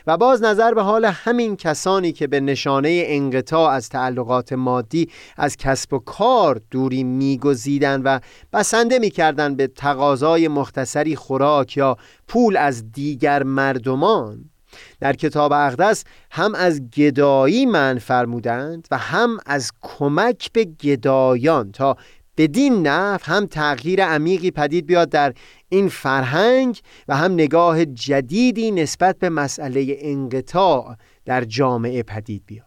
و 0.07 0.17
باز 0.17 0.43
نظر 0.43 0.73
به 0.73 0.81
حال 0.81 1.05
همین 1.05 1.55
کسانی 1.55 2.11
که 2.11 2.27
به 2.27 2.39
نشانه 2.39 3.03
انقطاع 3.05 3.71
از 3.71 3.89
تعلقات 3.89 4.53
مادی 4.53 5.09
از 5.37 5.57
کسب 5.57 5.93
و 5.93 5.99
کار 5.99 6.61
دوری 6.71 7.03
میگزیدند 7.03 8.01
و 8.05 8.19
بسنده 8.53 8.99
می‌کردند 8.99 9.57
به 9.57 9.67
تقاضای 9.67 10.47
مختصری 10.47 11.15
خوراک 11.15 11.77
یا 11.77 11.97
پول 12.27 12.57
از 12.57 12.91
دیگر 12.91 13.43
مردمان 13.43 14.49
در 14.99 15.13
کتاب 15.13 15.53
اقدس 15.53 16.03
هم 16.31 16.55
از 16.55 16.81
گدایی 16.89 17.65
من 17.65 17.99
فرمودند 17.99 18.87
و 18.91 18.97
هم 18.97 19.37
از 19.45 19.71
کمک 19.81 20.51
به 20.53 20.65
گدایان 20.65 21.71
تا 21.71 21.97
بدین 22.39 22.87
نحو 22.87 23.19
هم 23.23 23.45
تغییر 23.45 24.05
عمیقی 24.05 24.51
پدید 24.51 24.85
بیاد 24.85 25.09
در 25.09 25.33
این 25.69 25.89
فرهنگ 25.89 26.79
و 27.07 27.17
هم 27.17 27.33
نگاه 27.33 27.85
جدیدی 27.85 28.71
نسبت 28.71 29.19
به 29.19 29.29
مسئله 29.29 29.97
انقطاع 29.99 30.95
در 31.25 31.43
جامعه 31.43 32.03
پدید 32.03 32.43
بیاد. 32.45 32.65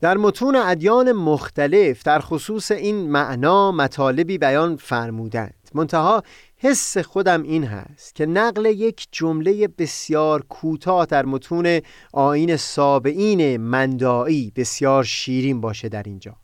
در 0.00 0.16
متون 0.16 0.56
ادیان 0.56 1.12
مختلف 1.12 2.02
در 2.02 2.20
خصوص 2.20 2.70
این 2.70 3.10
معنا 3.10 3.72
مطالبی 3.72 4.38
بیان 4.38 4.76
فرمودند. 4.76 5.70
منتها 5.74 6.22
حس 6.56 6.98
خودم 6.98 7.42
این 7.42 7.64
هست 7.64 8.14
که 8.14 8.26
نقل 8.26 8.66
یک 8.66 9.06
جمله 9.12 9.68
بسیار 9.68 10.42
کوتاه 10.48 11.06
در 11.06 11.24
متون 11.24 11.80
آین 12.12 12.56
سابعین 12.56 13.56
مندایی 13.56 14.52
بسیار 14.56 15.04
شیرین 15.04 15.60
باشه 15.60 15.88
در 15.88 16.02
اینجا. 16.02 16.43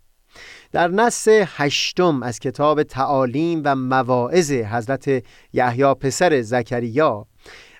در 0.72 0.88
نص 0.88 1.28
هشتم 1.28 2.22
از 2.22 2.38
کتاب 2.38 2.83
تعالیم 2.83 3.62
و 3.64 3.76
مواعظ 3.76 4.52
حضرت 4.52 5.24
یحیی 5.52 5.94
پسر 5.94 6.42
زکریا 6.42 7.26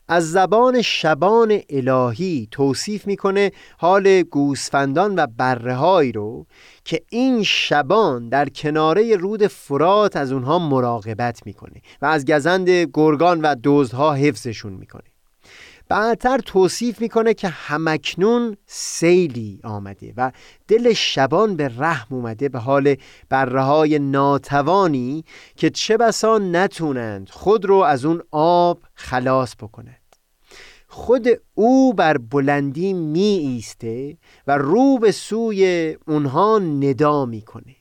از 0.09 0.31
زبان 0.33 0.83
شبان 0.83 1.61
الهی 1.71 2.49
توصیف 2.51 3.07
می‌کنه 3.07 3.51
حال 3.79 4.23
گوسفندان 4.23 5.15
و 5.15 5.27
برههایی 5.37 6.13
رو 6.13 6.47
که 6.85 7.03
این 7.11 7.43
شبان 7.43 8.29
در 8.29 8.49
کناره 8.49 9.17
رود 9.17 9.47
فرات 9.47 10.17
از 10.17 10.33
اونها 10.33 10.59
مراقبت 10.59 11.47
می‌کنه 11.47 11.83
و 12.03 12.07
از 12.07 12.25
گزند 12.25 12.69
گرگان 12.71 13.41
و 13.41 13.57
دزدها 13.65 14.15
حفظشون 14.15 14.73
می‌کنه. 14.73 15.10
بعدتر 15.91 16.39
توصیف 16.39 17.01
می‌کنه 17.01 17.35
که 17.35 17.49
همکنون 17.49 18.57
سیلی 18.67 19.61
آمده 19.65 20.15
و 20.17 20.33
دل 20.69 20.93
شبان 20.93 21.57
به 21.57 21.73
رحم 21.79 22.15
اومده 22.17 22.49
به 22.49 22.59
حال 22.59 22.97
بره 23.29 23.63
های 23.63 23.99
ناتوانی 23.99 25.25
که 25.57 25.71
چه 25.71 25.97
بسا 25.97 26.39
نتونند 26.39 27.31
خود 27.31 27.65
رو 27.65 27.77
از 27.77 28.05
اون 28.05 28.23
آب 28.31 28.83
خلاص 28.95 29.57
بکنند. 29.57 30.17
خود 30.89 31.29
او 31.55 31.95
بر 31.95 32.19
بلندی 32.19 32.93
می 32.93 33.21
ایسته 33.21 34.19
و 34.47 34.59
رو 34.59 34.99
به 34.99 35.13
سوی 35.13 35.97
اونها 36.07 36.59
ندا 36.59 37.27
می‌کنه. 37.27 37.77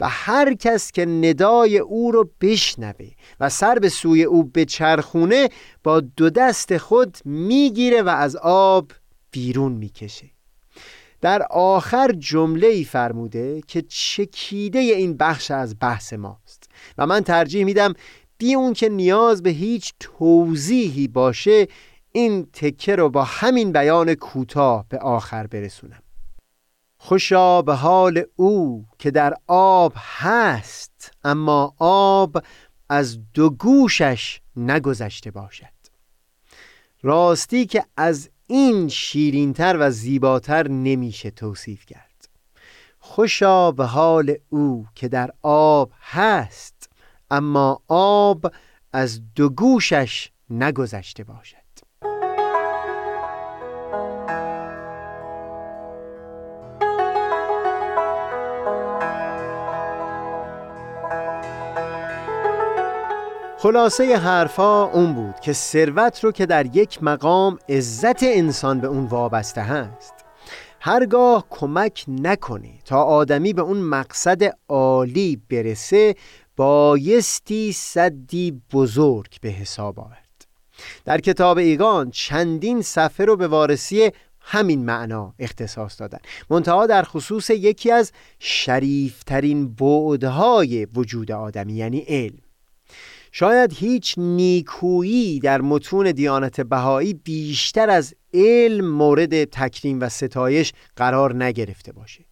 و 0.00 0.08
هر 0.08 0.54
کس 0.54 0.92
که 0.92 1.06
ندای 1.06 1.78
او 1.78 2.12
رو 2.12 2.30
بشنوه 2.40 3.10
و 3.40 3.48
سر 3.48 3.74
به 3.74 3.88
سوی 3.88 4.24
او 4.24 4.44
به 4.44 4.64
چرخونه 4.64 5.48
با 5.84 6.00
دو 6.00 6.30
دست 6.30 6.76
خود 6.76 7.18
می‌گیره 7.24 8.02
و 8.02 8.08
از 8.08 8.36
آب 8.36 8.92
بیرون 9.30 9.72
می‌کشه. 9.72 10.30
در 11.20 11.42
آخر 11.50 12.12
جمله 12.12 12.66
ای 12.66 12.84
فرموده 12.84 13.60
که 13.66 13.82
چکیده 13.82 14.78
این 14.78 15.16
بخش 15.16 15.50
از 15.50 15.76
بحث 15.80 16.12
ماست 16.12 16.70
و 16.98 17.06
من 17.06 17.20
ترجیح 17.20 17.64
میدم 17.64 17.94
بی 18.38 18.54
اون 18.54 18.72
که 18.72 18.88
نیاز 18.88 19.42
به 19.42 19.50
هیچ 19.50 19.92
توضیحی 20.00 21.08
باشه 21.08 21.66
این 22.12 22.46
تکه 22.52 22.96
رو 22.96 23.08
با 23.08 23.24
همین 23.24 23.72
بیان 23.72 24.14
کوتاه 24.14 24.86
به 24.88 24.98
آخر 24.98 25.46
برسونم. 25.46 26.02
خوشا 26.98 27.62
به 27.62 27.74
حال 27.74 28.22
او 28.36 28.86
که 28.98 29.10
در 29.10 29.34
آب 29.46 29.92
هست 29.96 31.10
اما 31.24 31.74
آب 31.78 32.42
از 32.88 33.18
دو 33.34 33.50
گوشش 33.50 34.40
نگذشته 34.56 35.30
باشد. 35.30 35.78
راستی 37.02 37.66
که 37.66 37.84
از 37.96 38.30
این 38.46 38.88
شیرینتر 38.88 39.76
و 39.80 39.90
زیباتر 39.90 40.68
نمیشه 40.68 41.30
توصیف 41.30 41.86
کرد. 41.86 42.28
خوشا 42.98 43.72
به 43.72 43.84
حال 43.84 44.34
او 44.48 44.86
که 44.94 45.08
در 45.08 45.30
آب 45.42 45.92
هست 46.00 46.90
اما 47.30 47.82
آب 47.88 48.52
از 48.92 49.20
دو 49.34 49.48
گوشش 49.48 50.30
نگذشته 50.50 51.24
باشد. 51.24 51.57
خلاصه 63.60 64.16
حرفا 64.16 64.84
اون 64.84 65.14
بود 65.14 65.40
که 65.40 65.52
ثروت 65.52 66.24
رو 66.24 66.32
که 66.32 66.46
در 66.46 66.76
یک 66.76 67.02
مقام 67.02 67.58
عزت 67.68 68.22
انسان 68.22 68.80
به 68.80 68.86
اون 68.86 69.04
وابسته 69.04 69.60
هست. 69.60 70.14
هرگاه 70.80 71.46
کمک 71.50 72.04
نکنه 72.08 72.70
تا 72.84 73.02
آدمی 73.02 73.52
به 73.52 73.62
اون 73.62 73.76
مقصد 73.76 74.42
عالی 74.68 75.42
برسه 75.50 76.14
بایستی 76.56 77.72
صدی 77.72 78.62
بزرگ 78.72 79.40
به 79.40 79.48
حساب 79.48 80.00
آورد. 80.00 80.46
در 81.04 81.20
کتاب 81.20 81.58
ایگان 81.58 82.10
چندین 82.10 82.82
صفحه 82.82 83.26
رو 83.26 83.36
به 83.36 83.48
وارسی 83.48 84.10
همین 84.40 84.84
معنا 84.84 85.34
اختصاص 85.38 86.00
دادن. 86.00 86.18
منتها 86.50 86.86
در 86.86 87.02
خصوص 87.02 87.50
یکی 87.50 87.92
از 87.92 88.12
شریفترین 88.38 89.74
بعدهای 89.74 90.84
وجود 90.84 91.32
آدمی 91.32 91.72
یعنی 91.72 91.98
علم. 92.08 92.47
شاید 93.32 93.72
هیچ 93.72 94.14
نیکویی 94.16 95.40
در 95.40 95.60
متون 95.60 96.12
دیانت 96.12 96.60
بهایی 96.60 97.14
بیشتر 97.14 97.90
از 97.90 98.14
علم 98.34 98.88
مورد 98.88 99.44
تکریم 99.44 100.00
و 100.00 100.08
ستایش 100.08 100.72
قرار 100.96 101.44
نگرفته 101.44 101.92
باشه. 101.92 102.24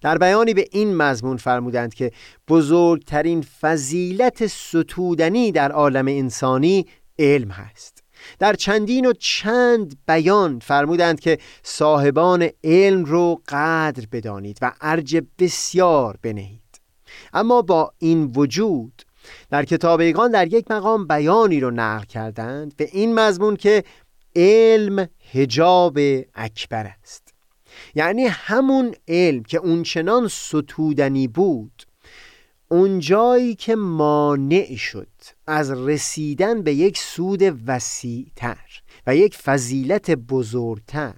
در 0.00 0.18
بیانی 0.18 0.54
به 0.54 0.66
این 0.72 0.96
مضمون 0.96 1.36
فرمودند 1.36 1.94
که 1.94 2.10
بزرگترین 2.48 3.42
فضیلت 3.42 4.46
ستودنی 4.46 5.52
در 5.52 5.72
عالم 5.72 6.08
انسانی 6.08 6.86
علم 7.18 7.50
هست. 7.50 8.02
در 8.38 8.54
چندین 8.54 9.06
و 9.06 9.12
چند 9.12 9.96
بیان 10.06 10.58
فرمودند 10.58 11.20
که 11.20 11.38
صاحبان 11.62 12.48
علم 12.64 13.04
رو 13.04 13.42
قدر 13.48 14.04
بدانید 14.12 14.58
و 14.62 14.72
ارج 14.80 15.22
بسیار 15.38 16.18
بنهید. 16.22 16.60
اما 17.32 17.62
با 17.62 17.92
این 17.98 18.24
وجود 18.36 19.02
در 19.50 19.64
کتاب 19.64 20.00
ایگان 20.00 20.30
در 20.30 20.52
یک 20.52 20.70
مقام 20.70 21.06
بیانی 21.06 21.60
رو 21.60 21.70
نقل 21.70 22.04
کردند 22.04 22.76
به 22.76 22.88
این 22.92 23.14
مضمون 23.14 23.56
که 23.56 23.84
علم 24.36 25.08
هجاب 25.32 25.98
اکبر 26.34 26.86
است. 27.02 27.34
یعنی 27.94 28.26
همون 28.26 28.94
علم 29.08 29.42
که 29.42 29.58
اونچنان 29.58 30.28
ستودنی 30.28 31.28
بود 31.28 31.82
اون 32.68 32.98
جایی 32.98 33.54
که 33.54 33.76
مانع 33.76 34.76
شد 34.76 35.08
از 35.46 35.70
رسیدن 35.70 36.62
به 36.62 36.74
یک 36.74 36.98
سود 36.98 37.42
وسیعتر 37.66 38.82
و 39.06 39.16
یک 39.16 39.36
فضیلت 39.36 40.10
بزرگتر 40.10 41.14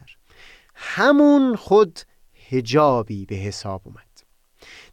همون 0.74 1.56
خود 1.56 2.00
هجابی 2.50 3.26
به 3.26 3.34
حساب 3.34 3.82
اومد. 3.84 4.11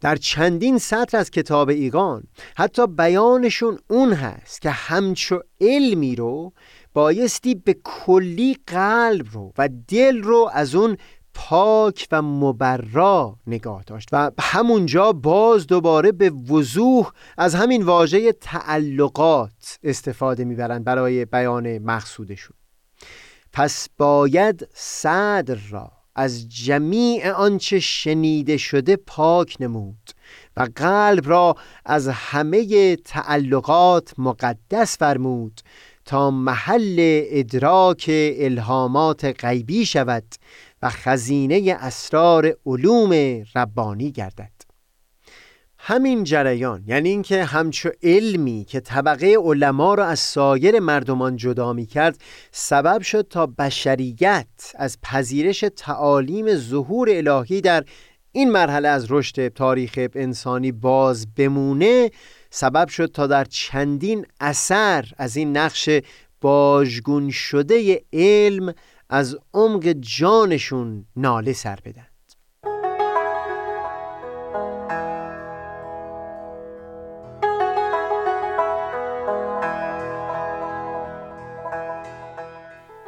در 0.02 0.16
چندین 0.16 0.78
سطر 0.78 1.18
از 1.18 1.32
کتاب 1.32 1.70
ایگان 1.70 2.24
حتی 2.58 2.88
بیانشون 2.88 3.80
اون 3.90 4.14
هست 4.14 4.62
که 4.62 4.70
همچو 4.70 5.40
علمی 5.62 6.16
رو 6.16 6.54
بایستی 6.94 7.56
به 7.56 7.76
کلی 7.84 8.58
قلب 8.68 9.26
رو 9.32 9.54
و 9.58 9.70
دل 9.88 10.24
رو 10.24 10.50
از 10.54 10.76
اون 10.76 10.98
پاک 11.34 12.08
و 12.12 12.22
مبرا 12.22 13.38
نگاه 13.48 13.84
داشت 13.84 14.10
و 14.12 14.32
همونجا 14.40 15.12
باز 15.12 15.68
دوباره 15.68 16.12
به 16.12 16.30
وضوح 16.30 17.12
از 17.38 17.56
همین 17.56 17.84
واژه 17.84 18.32
تعلقات 18.32 19.80
استفاده 19.84 20.46
می‌برند 20.46 20.84
برای 20.84 21.26
بیان 21.26 21.78
مقصودشون. 21.78 22.56
پس 23.54 23.90
باید 23.98 24.68
صدر 24.74 25.58
را 25.70 25.99
از 26.20 26.50
جمیع 26.50 27.32
آنچه 27.32 27.80
شنیده 27.80 28.58
شده 28.58 28.96
پاک 28.96 29.58
نمود 29.60 30.10
و 30.58 30.68
قلب 30.76 31.30
را 31.30 31.56
از 31.86 32.08
همه 32.08 32.96
تعلقات 32.96 34.14
مقدس 34.18 34.98
فرمود 34.98 35.62
تا 36.06 36.32
محل 36.32 36.96
ادراک 37.30 38.06
الهامات 38.38 39.26
غیبی 39.46 39.86
شود 39.86 40.24
و 40.82 40.90
خزینه 40.90 41.78
اسرار 41.80 42.56
علوم 42.66 43.44
ربانی 43.56 44.12
گردد. 44.12 44.69
همین 45.82 46.24
جریان 46.24 46.84
یعنی 46.88 47.10
اینکه 47.10 47.44
همچو 47.44 47.90
علمی 48.04 48.66
که 48.70 48.80
طبقه 48.80 49.38
علما 49.44 49.94
را 49.94 50.06
از 50.06 50.20
سایر 50.20 50.80
مردمان 50.80 51.36
جدا 51.36 51.74
می 51.74 51.86
کرد 51.86 52.18
سبب 52.52 53.02
شد 53.02 53.28
تا 53.30 53.46
بشریت 53.46 54.48
از 54.76 54.98
پذیرش 55.04 55.66
تعالیم 55.76 56.56
ظهور 56.56 57.10
الهی 57.12 57.62
در 57.62 57.84
این 58.32 58.52
مرحله 58.52 58.88
از 58.88 59.12
رشد 59.12 59.48
تاریخ 59.48 60.08
انسانی 60.16 60.72
باز 60.72 61.34
بمونه 61.36 62.12
سبب 62.50 62.88
شد 62.88 63.06
تا 63.06 63.28
در 63.28 63.44
چندین 63.44 64.26
اثر 64.40 65.06
از 65.18 65.38
این 65.38 65.58
نقش 65.58 65.90
باژگون 66.42 67.30
شده 67.30 68.02
علم 68.14 68.74
از 69.10 69.38
عمق 69.54 69.88
جانشون 69.92 71.06
ناله 71.16 71.54
سر 71.54 71.80
بدن. 71.86 72.09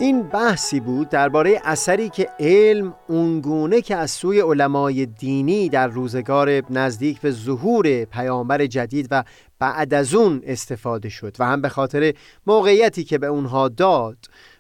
این 0.02 0.24
بحثی 0.24 0.80
بود 0.80 1.10
درباره 1.10 1.62
اثری 1.64 2.10
که 2.10 2.30
علم 2.40 2.96
اونگونه 3.08 3.82
که 3.82 3.96
از 3.96 4.12
سوی 4.12 4.40
علمای 4.40 5.06
دینی 5.06 5.70
در 5.70 5.88
روزگار 5.88 6.72
نزدیک 6.72 7.22
به 7.22 7.32
ظهور 7.32 8.06
پیامبر 8.06 8.66
جدید 8.66 9.08
و 9.12 9.24
بعد 9.60 9.94
از 9.94 10.14
اون 10.14 10.42
استفاده 10.46 11.10
شد 11.10 11.36
و 11.40 11.46
هم 11.46 11.62
به 11.62 11.70
خاطر 11.70 12.14
موقعیتی 12.48 13.04
که 13.04 13.18
به 13.18 13.28
اونها 13.28 13.68
داد 13.68 14.18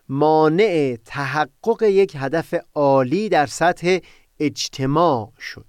مانع 0.10 0.98
تحقق 1.06 1.84
یک 1.84 2.14
هدف 2.20 2.54
عالی 2.76 3.30
در 3.30 3.46
سطح 3.46 3.98
اجتماع 4.40 5.32
شد. 5.40 5.66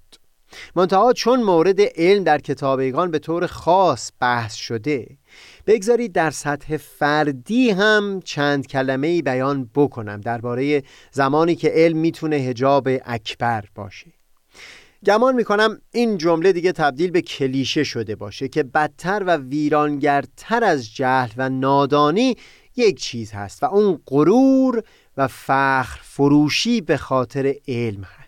منتها 0.75 1.13
چون 1.13 1.43
مورد 1.43 1.81
علم 1.95 2.23
در 2.23 2.39
کتابیگان 2.39 3.11
به 3.11 3.19
طور 3.19 3.47
خاص 3.47 4.11
بحث 4.19 4.53
شده 4.53 5.07
بگذارید 5.67 6.11
در 6.11 6.31
سطح 6.31 6.77
فردی 6.77 7.69
هم 7.69 8.21
چند 8.25 8.67
کلمه 8.67 9.21
بیان 9.21 9.69
بکنم 9.75 10.21
درباره 10.21 10.83
زمانی 11.11 11.55
که 11.55 11.69
علم 11.69 11.97
می‌تونه 11.97 12.35
هجاب 12.35 12.89
اکبر 13.05 13.63
باشه. 13.75 14.13
گمان 15.05 15.35
می‌کنم 15.35 15.81
این 15.91 16.17
جمله 16.17 16.53
دیگه 16.53 16.71
تبدیل 16.71 17.11
به 17.11 17.21
کلیشه 17.21 17.83
شده 17.83 18.15
باشه 18.15 18.47
که 18.47 18.63
بدتر 18.63 19.23
و 19.27 19.37
ویرانگرتر 19.37 20.63
از 20.63 20.95
جهل 20.95 21.31
و 21.37 21.49
نادانی 21.49 22.35
یک 22.75 22.99
چیز 22.99 23.31
هست 23.31 23.63
و 23.63 23.65
اون 23.65 23.99
غرور 24.07 24.83
و 25.17 25.27
فخر 25.27 25.99
فروشی 26.03 26.81
به 26.81 26.97
خاطر 26.97 27.55
علم 27.67 28.03
هست. 28.03 28.22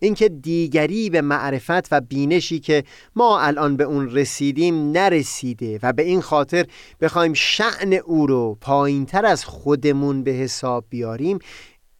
اینکه 0.00 0.28
دیگری 0.28 1.10
به 1.10 1.20
معرفت 1.20 1.92
و 1.92 2.00
بینشی 2.00 2.60
که 2.60 2.84
ما 3.16 3.40
الان 3.40 3.76
به 3.76 3.84
اون 3.84 4.10
رسیدیم 4.10 4.90
نرسیده 4.92 5.78
و 5.82 5.92
به 5.92 6.02
این 6.02 6.20
خاطر 6.20 6.66
بخوایم 7.00 7.32
شعن 7.32 7.92
او 7.92 8.26
رو 8.26 8.58
پایینتر 8.60 9.26
از 9.26 9.44
خودمون 9.44 10.22
به 10.22 10.30
حساب 10.30 10.84
بیاریم 10.90 11.38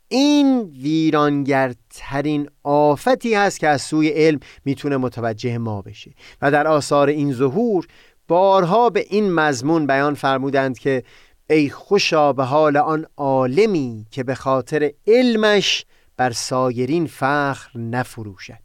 این 0.08 0.60
ویرانگرترین 0.60 2.48
آفتی 2.62 3.34
هست 3.34 3.60
که 3.60 3.68
از 3.68 3.82
سوی 3.82 4.08
علم 4.08 4.40
می‌تونه 4.64 4.96
متوجه 4.96 5.58
ما 5.58 5.82
بشه. 5.82 6.10
و 6.42 6.50
در 6.50 6.66
آثار 6.66 7.08
این 7.08 7.32
ظهور 7.32 7.86
بارها 8.28 8.90
به 8.90 9.06
این 9.10 9.32
مضمون 9.32 9.86
بیان 9.86 10.14
فرمودند 10.14 10.78
که 10.78 11.02
ای 11.50 11.70
خوشا 11.70 12.32
به 12.32 12.44
حال 12.44 12.76
آن 12.76 13.06
عالمی 13.16 14.06
که 14.10 14.24
به 14.24 14.34
خاطر 14.34 14.90
علمش 15.06 15.84
بر 16.16 16.30
سایرین 16.30 17.06
فخر 17.06 17.78
نفروشد. 17.78 18.64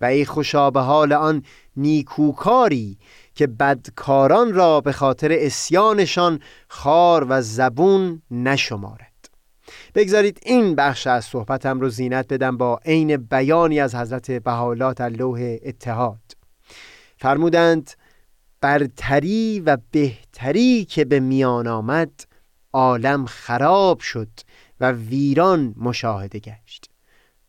و 0.00 0.04
ای 0.04 0.24
خوشا 0.24 0.70
به 0.70 0.80
حال 0.80 1.12
آن 1.12 1.42
نیکوکاری 1.76 2.98
که 3.34 3.46
بدکاران 3.46 4.52
را 4.52 4.80
به 4.80 4.92
خاطر 4.92 5.32
اسیانشان 5.32 6.40
خار 6.68 7.26
و 7.28 7.42
زبون 7.42 8.22
نشمارد. 8.30 9.12
بگذارید 9.94 10.40
این 10.42 10.74
بخش 10.74 11.06
از 11.06 11.24
صحبتم 11.24 11.80
رو 11.80 11.88
زینت 11.88 12.32
بدم 12.32 12.56
با 12.56 12.80
عین 12.84 13.16
بیانی 13.16 13.80
از 13.80 13.94
حضرت 13.94 14.30
بهالات 14.30 15.00
اللوح 15.00 15.56
اتحاد. 15.62 16.36
فرمودند 17.16 17.90
برتری 18.60 19.60
و 19.60 19.78
بهتری 19.90 20.84
که 20.84 21.04
به 21.04 21.20
میان 21.20 21.66
آمد 21.66 22.10
عالم 22.72 23.26
خراب 23.26 24.00
شد 24.00 24.28
و 24.82 24.92
ویران 24.92 25.74
مشاهده 25.78 26.38
گشت. 26.38 26.90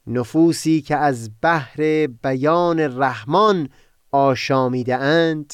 نفوسی 0.08 0.82
که 0.82 0.96
از 0.96 1.32
بحر 1.42 2.08
بیان 2.08 2.80
رحمان 2.80 3.70
آشامیده 4.12 4.96
اند 4.96 5.54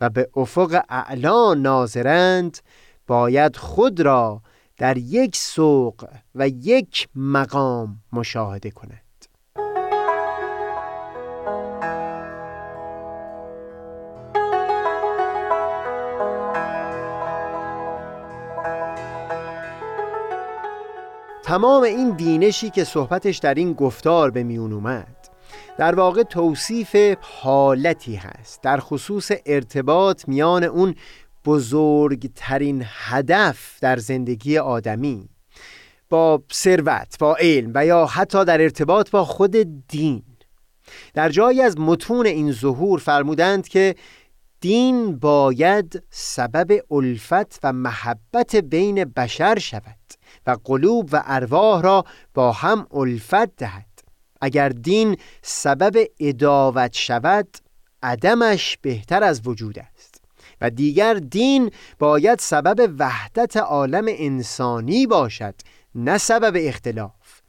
و 0.00 0.10
به 0.10 0.30
افق 0.36 0.84
اعلا 0.88 1.54
ناظرند 1.54 2.58
باید 3.06 3.56
خود 3.56 4.00
را 4.00 4.42
در 4.76 4.96
یک 4.96 5.36
سوق 5.36 6.08
و 6.34 6.48
یک 6.48 7.08
مقام 7.14 8.02
مشاهده 8.12 8.70
کند 8.70 9.02
تمام 21.50 21.82
این 21.82 22.10
بینشی 22.10 22.70
که 22.70 22.84
صحبتش 22.84 23.38
در 23.38 23.54
این 23.54 23.72
گفتار 23.72 24.30
به 24.30 24.42
میون 24.42 24.72
اومد. 24.72 25.28
در 25.78 25.94
واقع 25.94 26.22
توصیف 26.22 26.96
حالتی 27.20 28.14
هست. 28.14 28.62
در 28.62 28.80
خصوص 28.80 29.30
ارتباط 29.46 30.28
میان 30.28 30.64
اون 30.64 30.94
بزرگترین 31.44 32.84
هدف 32.86 33.78
در 33.80 33.96
زندگی 33.96 34.58
آدمی 34.58 35.28
با 36.08 36.42
ثروت 36.52 37.18
با 37.18 37.36
علم 37.36 37.70
و 37.74 37.86
یا 37.86 38.06
حتی 38.06 38.44
در 38.44 38.60
ارتباط 38.60 39.10
با 39.10 39.24
خود 39.24 39.56
دین. 39.88 40.22
در 41.14 41.28
جایی 41.28 41.62
از 41.62 41.78
متون 41.78 42.26
این 42.26 42.52
ظهور 42.52 42.98
فرمودند 42.98 43.68
که 43.68 43.94
دین 44.60 45.18
باید 45.18 46.02
سبب 46.10 46.80
الفت 46.90 47.60
و 47.62 47.72
محبت 47.72 48.56
بین 48.56 49.04
بشر 49.04 49.58
شود. 49.58 50.19
قلوب 50.56 51.08
و 51.12 51.22
ارواح 51.26 51.82
را 51.82 52.04
با 52.34 52.52
هم 52.52 52.86
الفت 52.92 53.56
دهد. 53.56 53.86
اگر 54.40 54.68
دین 54.68 55.16
سبب 55.42 56.06
اداوت 56.20 56.92
شود 56.92 57.48
عدمش 58.02 58.78
بهتر 58.82 59.24
از 59.24 59.40
وجود 59.44 59.78
است. 59.78 60.22
و 60.60 60.70
دیگر 60.70 61.14
دین 61.14 61.70
باید 61.98 62.38
سبب 62.38 62.94
وحدت 62.98 63.56
عالم 63.56 64.04
انسانی 64.08 65.06
باشد 65.06 65.54
نه 65.94 66.18
سبب 66.18 66.52
اختلاف. 66.56 67.40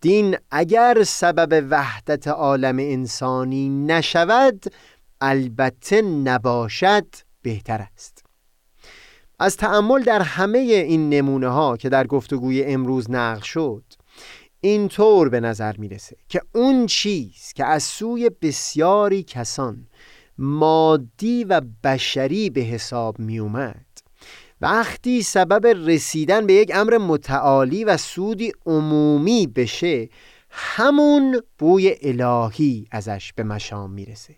دین 0.00 0.36
اگر 0.50 1.02
سبب 1.02 1.66
وحدت 1.70 2.28
عالم 2.28 2.78
انسانی 2.78 3.68
نشود 3.68 4.64
البته 5.20 6.02
نباشد 6.02 7.06
بهتر 7.42 7.86
است. 7.94 8.15
از 9.38 9.56
تأمل 9.56 10.02
در 10.02 10.22
همه 10.22 10.58
این 10.58 11.08
نمونه 11.08 11.48
ها 11.48 11.76
که 11.76 11.88
در 11.88 12.06
گفتگوی 12.06 12.64
امروز 12.64 13.10
نقل 13.10 13.40
شد 13.40 13.84
اینطور 14.60 15.28
به 15.28 15.40
نظر 15.40 15.76
می‌رسه 15.76 16.16
که 16.28 16.40
اون 16.54 16.86
چیز 16.86 17.52
که 17.54 17.64
از 17.64 17.82
سوی 17.82 18.30
بسیاری 18.42 19.22
کسان 19.22 19.86
مادی 20.38 21.44
و 21.44 21.60
بشری 21.84 22.50
به 22.50 22.60
حساب 22.60 23.18
می 23.18 23.38
اومد 23.38 23.86
وقتی 24.60 25.22
سبب 25.22 25.66
رسیدن 25.66 26.46
به 26.46 26.52
یک 26.52 26.70
امر 26.74 26.98
متعالی 26.98 27.84
و 27.84 27.96
سودی 27.96 28.52
عمومی 28.66 29.46
بشه 29.46 30.08
همون 30.50 31.42
بوی 31.58 31.96
الهی 32.02 32.88
ازش 32.90 33.32
به 33.32 33.42
مشام 33.42 33.90
می‌رسه. 33.90 34.36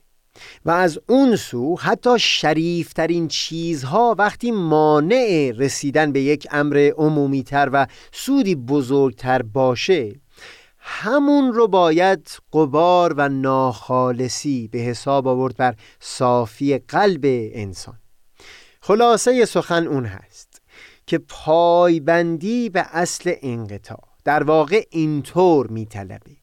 و 0.64 0.70
از 0.70 0.98
اون 1.08 1.36
سو 1.36 1.76
حتی 1.76 2.18
شریفترین 2.18 3.28
چیزها 3.28 4.14
وقتی 4.18 4.50
مانع 4.50 5.52
رسیدن 5.56 6.12
به 6.12 6.20
یک 6.20 6.46
امر 6.50 6.92
عمومی 6.96 7.42
تر 7.42 7.70
و 7.72 7.86
سودی 8.12 8.54
بزرگتر 8.54 9.42
باشه 9.42 10.12
همون 10.78 11.52
رو 11.52 11.68
باید 11.68 12.30
قبار 12.52 13.14
و 13.16 13.28
ناخالصی 13.28 14.68
به 14.68 14.78
حساب 14.78 15.26
آورد 15.26 15.56
بر 15.56 15.74
صافی 16.00 16.78
قلب 16.78 17.20
انسان. 17.52 17.98
خلاصه 18.80 19.44
سخن 19.44 19.86
اون 19.86 20.04
هست 20.04 20.62
که 21.06 21.18
پایبندی 21.18 22.70
به 22.70 22.86
اصل 22.90 23.34
انقطاع 23.42 24.08
در 24.24 24.42
واقع 24.42 24.82
اینطور 24.90 25.66
میطلبه. 25.66 26.37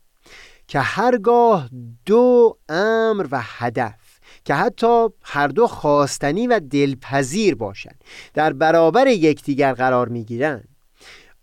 که 0.67 0.79
هرگاه 0.79 1.69
دو 2.05 2.57
امر 2.69 3.27
و 3.31 3.41
هدف 3.43 4.19
که 4.45 4.53
حتی 4.53 5.07
هر 5.21 5.47
دو 5.47 5.67
خواستنی 5.67 6.47
و 6.47 6.59
دلپذیر 6.59 7.55
باشند 7.55 8.03
در 8.33 8.53
برابر 8.53 9.07
یکدیگر 9.07 9.73
قرار 9.73 10.09
می‌گیرند 10.09 10.67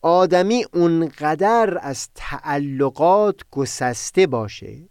آدمی 0.02 0.64
اونقدر 0.72 1.78
از 1.82 2.08
تعلقات 2.14 3.40
گسسته 3.50 4.26
باشه 4.26 4.88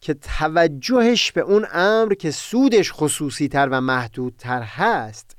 که 0.00 0.14
توجهش 0.14 1.32
به 1.32 1.40
اون 1.40 1.66
امر 1.72 2.14
که 2.14 2.30
سودش 2.30 2.92
خصوصی 2.92 3.48
تر 3.48 3.68
و 3.68 3.80
محدودتر 3.80 4.62
هست 4.62 5.36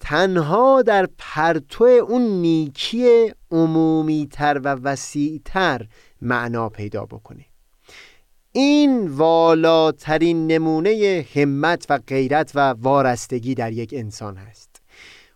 تنها 0.00 0.82
در 0.82 1.08
پرتو 1.18 1.84
اون 1.84 2.22
نیکی 2.22 3.32
عمومی 3.50 4.28
تر 4.32 4.60
و 4.64 4.68
وسیع 4.68 5.40
تر 5.44 5.86
معنا 6.22 6.68
پیدا 6.68 7.04
بکنه. 7.04 7.44
این 8.56 9.08
والاترین 9.08 10.46
نمونه 10.46 11.26
همت 11.34 11.86
و 11.90 11.98
غیرت 12.06 12.52
و 12.54 12.60
وارستگی 12.60 13.54
در 13.54 13.72
یک 13.72 13.94
انسان 13.96 14.36
هست. 14.36 14.82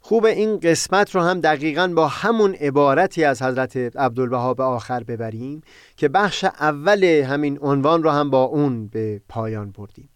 خوب 0.01 0.25
این 0.25 0.61
قسمت 0.61 1.15
رو 1.15 1.21
هم 1.21 1.41
دقیقا 1.41 1.93
با 1.97 2.09
همون 2.09 2.55
عبارتی 2.55 3.25
از 3.25 3.43
حضرت 3.43 3.77
عبدالبها 3.77 4.55
به 4.55 4.63
آخر 4.63 5.05
ببریم 5.05 5.61
که 5.97 6.09
بخش 6.09 6.45
اول 6.45 7.05
همین 7.05 7.59
عنوان 7.63 8.03
رو 8.03 8.11
هم 8.11 8.31
با 8.31 8.43
اون 8.45 8.89
به 8.89 9.21
پایان 9.29 9.73
بردیم. 9.73 10.09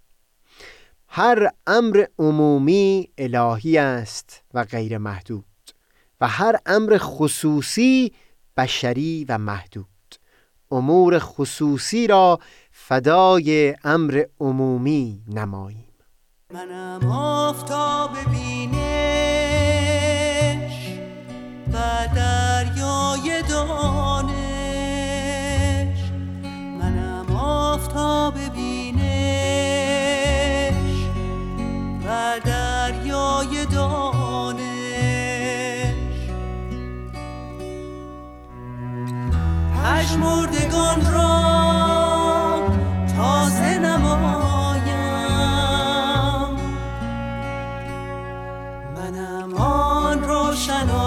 هر 1.09 1.51
امر 1.67 2.05
عمومی 2.19 3.09
الهی 3.19 3.79
است 3.79 4.43
و 4.55 4.65
غیر 4.65 4.99
محدود 4.99 5.45
و 6.21 6.29
هر 6.29 6.57
امر 6.67 6.97
خصوصی 6.99 8.13
بشری 8.57 9.27
و 9.29 9.39
محدود. 9.39 9.87
امور 10.71 11.19
خصوصی 11.19 12.07
را 12.07 12.39
فدای 12.87 13.74
امر 13.85 14.22
عمومی 14.41 15.22
نماییم. 15.28 15.89
منم 16.55 17.11
آفتاب 17.11 18.11
بینش 18.30 18.74
و 21.72 21.76
دریای 22.16 23.43
دانش. 23.49 24.35
منم 26.80 27.37
آفتاب 27.37 28.35
بینش 28.55 29.14
و 32.07 32.41
دریای 32.45 33.66
دانش. 33.66 34.64
پژمردگان 39.85 41.12
را 41.12 41.54
منم 50.69 50.91
آن 50.91 51.04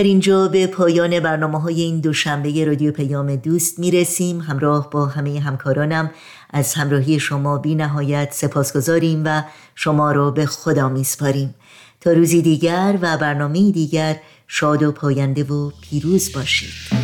در 0.00 0.04
اینجا 0.04 0.48
به 0.48 0.66
پایان 0.66 1.20
برنامه 1.20 1.60
های 1.60 1.80
این 1.80 2.00
دوشنبه 2.00 2.64
رادیو 2.64 2.92
پیام 2.92 3.36
دوست 3.36 3.78
می‌رسیم. 3.78 4.40
همراه 4.40 4.90
با 4.90 5.06
همه 5.06 5.40
همکارانم 5.40 6.10
از 6.50 6.74
همراهی 6.74 7.20
شما 7.20 7.58
بی 7.58 7.74
نهایت 7.74 8.28
سپاسگزاریم 8.32 9.22
و 9.24 9.42
شما 9.74 10.12
را 10.12 10.30
به 10.30 10.46
خدا 10.46 10.88
میسپاریم. 10.88 11.54
تا 12.00 12.12
روزی 12.12 12.42
دیگر 12.42 12.98
و 13.00 13.18
برنامه 13.18 13.70
دیگر 13.70 14.16
شاد 14.46 14.82
و 14.82 14.92
پاینده 14.92 15.44
و 15.44 15.70
پیروز 15.80 16.32
باشید. 16.32 16.99